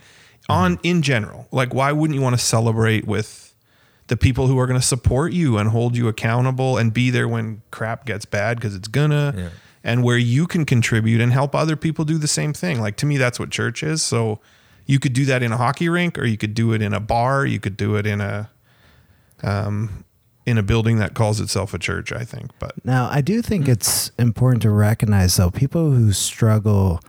[0.47, 0.85] on mm-hmm.
[0.85, 3.53] in general, like why wouldn't you want to celebrate with
[4.07, 7.27] the people who are going to support you and hold you accountable and be there
[7.27, 9.49] when crap gets bad because it's gonna Yeah.
[9.83, 12.79] and where you can contribute and help other people do the same thing.
[12.79, 14.03] Like to me that's what church is.
[14.03, 14.39] So
[14.85, 16.99] you could do that in a hockey rink or you could do it in a
[16.99, 18.49] bar, you could do it in a
[19.43, 20.04] um,
[20.45, 22.51] in a building that calls itself a church, I think.
[22.59, 26.99] But Now, I do think it's important to recognize, though, people who struggle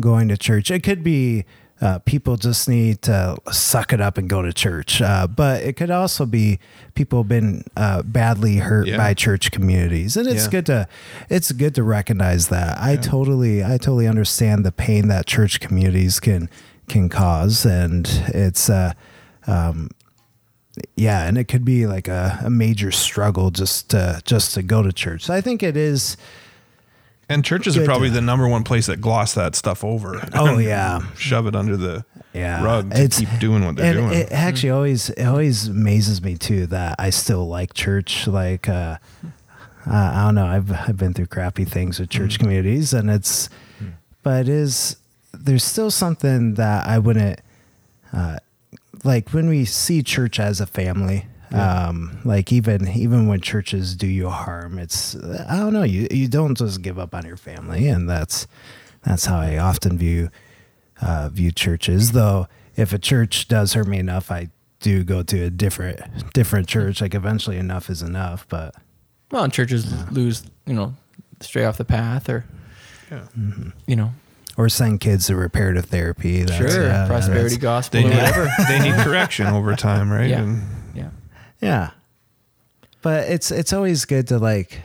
[0.00, 1.44] going to church, it could be
[1.80, 5.02] uh, people just need to suck it up and go to church.
[5.02, 6.60] Uh, but it could also be
[6.94, 8.96] people been uh, badly hurt Yeah.
[8.96, 10.50] by church communities, and it's Yeah.
[10.50, 10.88] good to
[11.28, 12.78] it's good to recognize that.
[12.80, 16.48] I totally I totally understand the pain that church communities can
[16.88, 18.92] can cause, and it's uh,
[19.48, 19.90] um,
[20.96, 24.82] yeah, and it could be like a, a major struggle just to just to go
[24.82, 25.24] to church.
[25.24, 26.16] So I think it is.
[27.28, 27.86] And churches are Good.
[27.86, 30.20] probably the number one place that gloss that stuff over.
[30.34, 32.04] Oh yeah, Shove it under the
[32.34, 32.62] yeah.
[32.62, 34.12] rug to keep doing what they're and doing.
[34.22, 38.26] It actually always it always amazes me too that I still like church.
[38.26, 38.98] Like uh,
[39.86, 42.42] I I don't know, I've I've been through crappy things with church Mm-hmm.
[42.42, 43.48] communities, and it's
[44.22, 44.96] but it is
[45.32, 47.40] there's still something that I wouldn't
[48.12, 48.36] uh,
[49.04, 51.26] like when we see church as a family.
[51.52, 55.82] Um, like even even when churches do you harm, it's I don't know.
[55.82, 58.46] You you don't just give up on your family, and that's
[59.04, 60.30] that's how I often view
[61.02, 62.12] uh, view churches.
[62.12, 64.48] Though if a church does hurt me enough, I
[64.80, 67.02] do go to a different different church.
[67.02, 68.46] Like eventually, enough is enough.
[68.48, 68.74] But
[69.30, 70.94] Well, and churches lose, you know,
[71.40, 72.46] stray off the path, or
[73.10, 73.24] Yeah.
[73.86, 74.12] you know,
[74.62, 76.42] or send kids to reparative therapy.
[76.44, 78.48] That's, sure, uh, yeah, prosperity that's- gospel They or need, whatever.
[78.68, 80.30] they need correction over time, right?
[80.30, 80.40] Yeah.
[80.42, 80.62] And
[80.94, 81.10] yeah.
[81.60, 81.90] Yeah.
[83.02, 84.80] But it's it's always good to like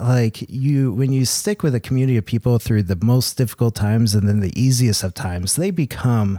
[0.00, 4.14] like you when you stick with a community of people through the most difficult times
[4.14, 6.38] and then the easiest of times, they become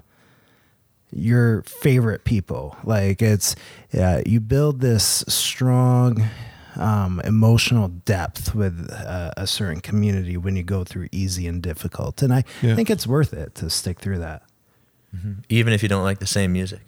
[1.12, 2.76] your favorite people.
[2.84, 3.56] Like it's
[3.92, 6.24] yeah, you build this strong
[6.76, 12.22] um, emotional depth with uh, a certain community when you go through easy and difficult,
[12.22, 12.76] and I Yeah.
[12.76, 14.44] think it's worth it to stick through that.
[15.50, 16.82] Even if you don't like the same music.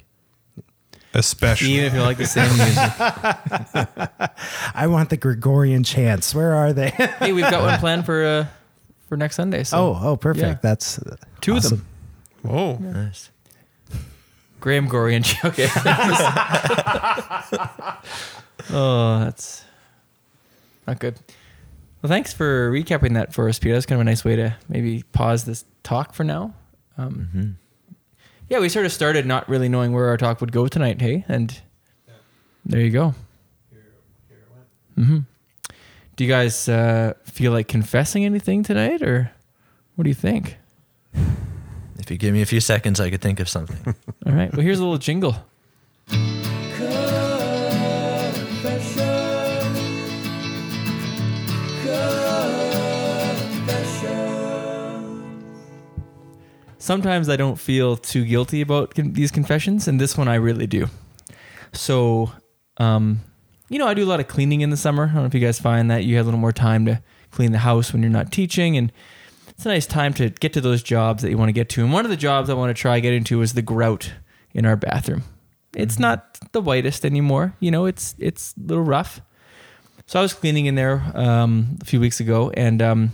[1.13, 2.75] especially Even if you like the same music.
[4.75, 6.33] I want the Gregorian chants.
[6.33, 6.89] Where are they?
[7.19, 8.45] hey, we've got one planned for uh,
[9.07, 9.63] for next Sunday.
[9.63, 10.45] So oh, oh, perfect.
[10.45, 10.57] Yeah.
[10.61, 11.85] That's uh, two of awesome.
[12.43, 12.51] them.
[12.51, 12.77] Whoa.
[12.77, 13.29] Nice.
[14.59, 15.67] Graham Gorey and okay.
[18.71, 19.63] oh, that's
[20.87, 21.19] not good.
[22.01, 23.73] Well, thanks for recapping that for us, Peter.
[23.75, 26.53] That's kind of a nice way to maybe pause this talk for now.
[26.97, 27.57] Um,
[28.49, 31.25] Yeah, we sort of started not really knowing where our talk would go tonight, hey,
[31.27, 31.59] and
[32.65, 33.15] there you go.
[33.71, 33.85] Here
[34.29, 34.43] here
[34.95, 35.07] went.
[35.09, 35.17] hmm
[36.15, 39.31] Do you guys uh, feel like confessing anything tonight, or
[39.95, 40.57] what do you think?
[41.97, 43.95] If you give me a few seconds, I could think of something.
[44.27, 44.51] All right.
[44.53, 45.37] Well, here's a little jingle.
[56.85, 60.67] Sometimes I don't feel too guilty about con- these confessions, and this one I really
[60.67, 60.85] do.
[61.73, 62.31] So,
[62.77, 63.21] um,
[63.69, 65.05] you know, I do a lot of cleaning in the summer.
[65.05, 67.01] I don't know if you guys find that you have a little more time to
[67.31, 68.91] clean the house when you're not teaching, and
[69.47, 71.83] it's a nice time to get to those jobs that you want to get to.
[71.83, 74.13] And one of the jobs I want to try getting to is the grout
[74.53, 75.23] in our bathroom.
[75.75, 77.55] It's not the whitest anymore.
[77.59, 79.21] You know, it's it's a little rough.
[80.05, 83.13] So I was cleaning in there um, a few weeks ago, and um,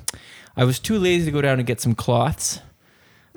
[0.57, 2.59] I was too lazy to go down and get some cloths,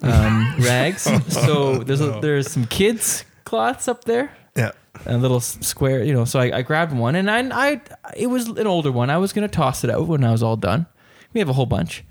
[0.03, 1.03] um, rags.
[1.33, 4.73] so there's a, there's some kids cloths up there Yeah.
[5.07, 6.25] a little s- square, you know.
[6.25, 7.81] So I, I grabbed one, and I, I,
[8.17, 9.11] it was an older one.
[9.11, 10.87] I was gonna toss it out when I was all done.
[11.33, 12.05] We have a whole bunch,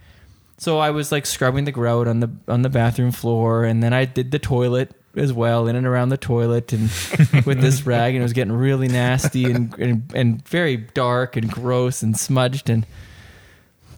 [0.57, 3.93] so I was like scrubbing the grout on the on the bathroom floor, and then
[3.93, 6.83] I did the toilet as well, in and around the toilet, and
[7.45, 11.49] with this rag, and it was getting really nasty and and, and very dark and
[11.51, 12.69] gross and smudged.
[12.69, 12.85] And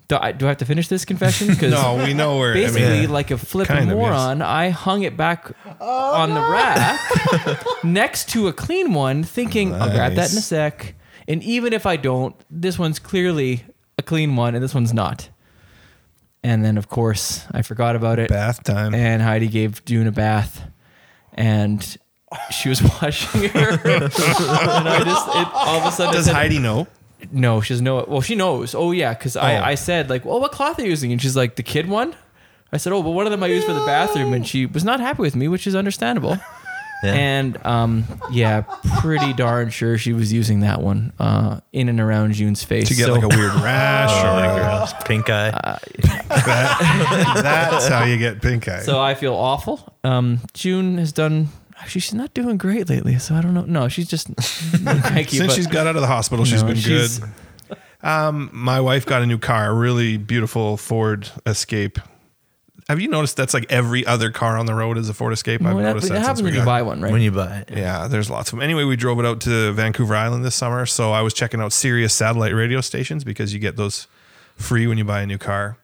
[0.07, 1.47] do I, do I have to finish this confession?
[1.55, 2.53] Because No, we know where.
[2.53, 4.03] basically I mean, like a flipping kind of, yes.
[4.05, 6.99] moron i hung it back oh, on the rack
[7.83, 10.95] next to a clean one thinking i'll grab that in a sec
[11.27, 13.63] and even if i don't this one's clearly
[13.97, 15.29] a clean one and this one's not
[16.43, 18.93] and then of course i forgot about it bath time.
[18.93, 20.67] and heidi gave june a bath
[21.33, 21.97] and
[22.51, 26.59] she was washing her and i just it, all of a sudden Does said, Heidi
[26.59, 26.87] know?
[27.31, 28.07] No, she doesn't know it.
[28.09, 28.73] Well, she knows.
[28.75, 29.41] Oh yeah, because Oh.
[29.41, 31.11] I, I said like, well, what cloth are you using?
[31.11, 32.15] And she's like, the kid one.
[32.71, 34.83] I said, oh, but one of them I use for the bathroom, and she was
[34.83, 36.37] not happy with me, which is understandable.
[37.03, 37.13] Yeah.
[37.13, 38.61] And um, yeah,
[39.01, 42.87] pretty darn sure she was using that one uh, in and around June's face.
[42.87, 44.93] To get So- like a weird rash or my girls.
[45.05, 45.51] Pink eye.
[45.51, 45.83] that.
[47.43, 48.79] That's how you get pink eye.
[48.81, 49.93] So I feel awful.
[50.03, 51.49] Um, June has done.
[51.79, 53.65] Actually, she's not doing great lately, so I don't know.
[53.65, 54.27] No, she's just
[54.83, 55.37] cranky.
[55.37, 57.29] Since but- she's got out of the hospital, she's No, been she's- good.
[58.01, 61.97] Um, my wife got a new car, a really beautiful Ford Escape.
[62.87, 65.59] Have you noticed that's like every other car on the road is a Ford Escape?
[65.61, 67.11] I've Well, that, noticed that that since happens we when you got- buy one, right?
[67.11, 67.71] When you buy it.
[67.75, 68.63] Yeah, there's lots of them.
[68.63, 70.85] Anyway, we drove it out to Vancouver Island this summer.
[70.85, 74.05] So I was checking out Sirius satellite radio stations because you get those
[74.55, 75.77] free when you buy a new car.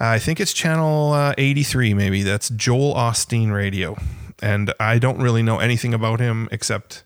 [0.00, 2.22] I think it's channel uh, 83, maybe.
[2.24, 3.96] That's Joel Osteen Radio.
[4.42, 7.04] And I don't really know anything about him except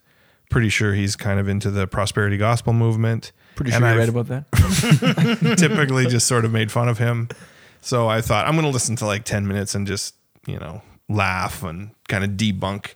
[0.51, 3.33] pretty sure he's kind of into the prosperity gospel movement.
[3.55, 5.57] Pretty And sure I've right about that.
[5.59, 7.29] typically just sort of made fun of him.
[7.81, 10.15] So I thought I'm going to listen to like 10 minutes and just,
[10.47, 12.95] you know, laugh and kind of debunk.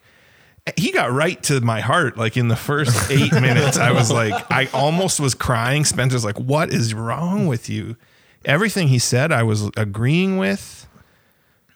[0.76, 2.16] He got right to my heart.
[2.16, 5.84] Like in the first eight minutes, I was like, I almost was crying.
[5.84, 7.96] Spencer's like, What is wrong with you?
[8.44, 10.83] Everything he said, I was agreeing with.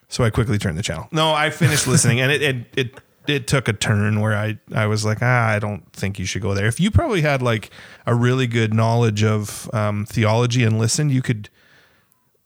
[0.08, 1.08] So I quickly turned the channel.
[1.12, 4.86] No, I finished listening and it, it, it, it took a turn where I, I
[4.86, 6.66] was like, ah, I don't think you should go there.
[6.66, 7.70] If you probably had like
[8.06, 11.50] a really good knowledge of um, theology and listened, you could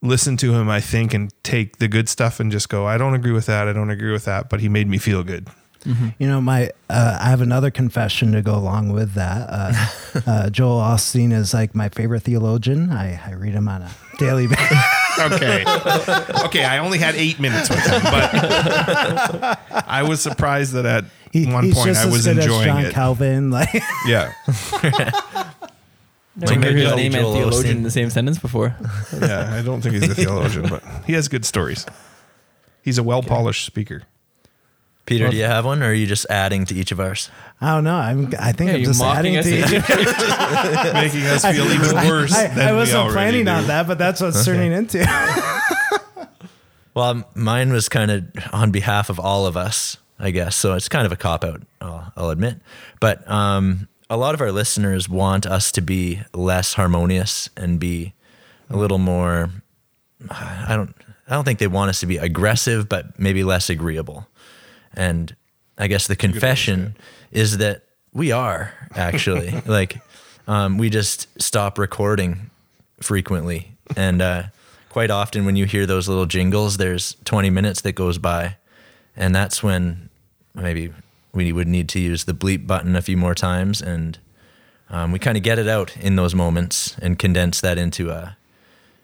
[0.02, 3.14] listen to him, I think, and take the good stuff and just go, I don't
[3.14, 3.68] agree with that.
[3.68, 4.50] I don't agree with that.
[4.50, 5.48] But he made me feel good.
[5.84, 9.48] You know, my uh, I have another confession to go along with that.
[9.50, 12.92] Uh, uh, Joel Osteen is like my favorite theologian.
[12.92, 14.78] I, I read him on a daily basis.
[15.20, 15.64] Okay.
[16.46, 16.64] okay.
[16.64, 18.30] I only had eight minutes with him, but
[19.88, 22.84] I was surprised that at He, one point just I was good enjoying as John
[22.86, 22.92] it.
[22.94, 23.50] Calvin.
[23.50, 23.68] Like,
[24.06, 24.32] Yeah.
[26.34, 27.32] Never heard his name and Osteen.
[27.34, 28.74] theologian in the same sentence before.
[29.20, 29.54] Yeah.
[29.54, 31.84] I don't think he's a theologian, but he has good stories.
[32.82, 34.02] He's a well polished speaker.
[35.04, 37.28] Peter, do you have one, or are you just adding to each of ours?
[37.60, 37.96] I don't know.
[37.96, 38.32] I'm.
[38.38, 39.76] I think Yeah, I'm just mocking adding us to
[40.84, 40.94] each.
[40.94, 43.50] Making us feel even worse I, than I wasn't already planning do.
[43.50, 45.04] on that, but that's what's it's turning into.
[46.94, 50.54] Well, mine was kind of on behalf of all of us, I guess.
[50.54, 52.56] So it's kind of a cop out, I'll, I'll admit.
[53.00, 58.12] But um, a lot of our listeners want us to be less harmonious and be
[58.68, 59.50] a little more.
[60.30, 60.94] I don't.
[61.28, 64.26] I don't think they want us to be aggressive, but maybe less agreeable.
[64.94, 65.34] And
[65.78, 66.96] I guess the confession
[67.30, 67.82] is that
[68.12, 69.60] we are actually.
[69.66, 70.00] Like
[70.46, 72.50] um, we just stop recording
[73.00, 73.72] frequently.
[73.96, 74.44] And uh,
[74.90, 78.56] quite often when you hear those little jingles there's 20 minutes that goes by.
[79.16, 80.08] And that's when
[80.54, 80.92] maybe
[81.32, 83.80] we would need to use the bleep button a few more times.
[83.80, 84.18] And
[84.90, 88.36] um, we kind of get it out in those moments and condense that into a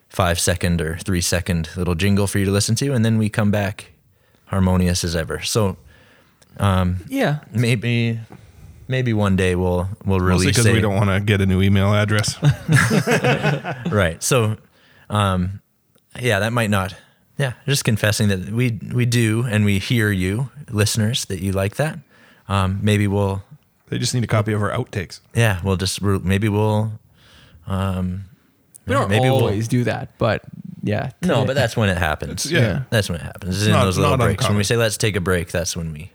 [0.09, 2.93] five second or three second little jingle for you to listen to.
[2.93, 3.93] And then we come back
[4.49, 5.77] harmonious as ever so
[7.09, 7.39] Yeah.
[7.53, 8.19] maybe
[8.89, 11.47] maybe one day we'll we'll Mostly release because a, we don't want to get a
[11.47, 12.37] new email address.
[13.91, 14.57] right so
[15.11, 15.61] um
[16.21, 16.95] yeah that might not
[17.39, 21.77] yeah just confessing that we we do and we hear you listeners that you like
[21.77, 21.99] that
[22.49, 23.43] um maybe we'll
[23.89, 25.21] they just need a copy of our outtakes.
[25.35, 26.93] yeah we'll just maybe we'll
[27.67, 28.25] um
[28.89, 30.43] We don't maybe we'll- always do that, but
[30.83, 31.11] yeah.
[31.23, 32.83] no but that's when it happens yeah.
[32.91, 34.59] that's when it happens it's in not- those little not breaks when uncommon.
[34.59, 36.11] we say let's take a break that's when we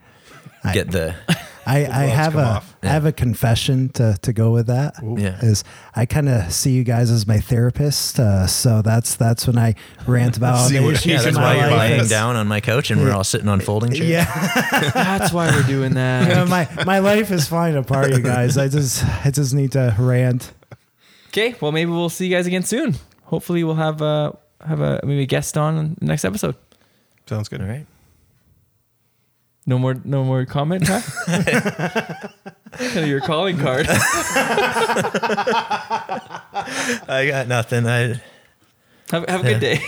[0.64, 1.16] I- get the
[1.66, 2.76] I, I have come a off.
[2.84, 4.96] I have a confession to, to go with that.
[5.02, 5.40] Yeah.
[5.42, 5.64] Is
[5.96, 9.76] I kind of see you guys as my therapist, uh, so that's that's when I
[10.06, 11.92] rant about all See the what- issues yeah in that's my why you're life.
[12.00, 15.52] lying down on my couch and we're all sitting on folding chairs Yeah, That's why
[15.52, 16.28] we're doing that.
[16.28, 18.58] You know, my my life is falling apart, you guys.
[18.58, 20.52] I just I just need to rant.
[21.34, 22.94] Okay, well maybe we'll see you guys again soon.
[23.24, 24.34] Hopefully we'll have uh
[24.66, 26.56] have a maybe a guest on the next episode.
[27.26, 27.60] Sounds good.
[27.62, 27.88] all right
[29.66, 31.02] No more no more comment, huh?
[32.78, 33.88] kind of your calling card.
[37.10, 38.22] i got nothing i
[39.10, 39.80] Have, have a good day.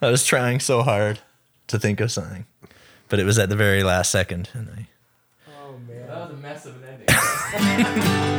[0.00, 1.18] I was trying so hard
[1.66, 2.46] to think of something,
[3.08, 4.88] but it was at the very last second, and I
[5.60, 7.06] Oh man, That was a mess of an ending.
[7.50, 8.34] Bye.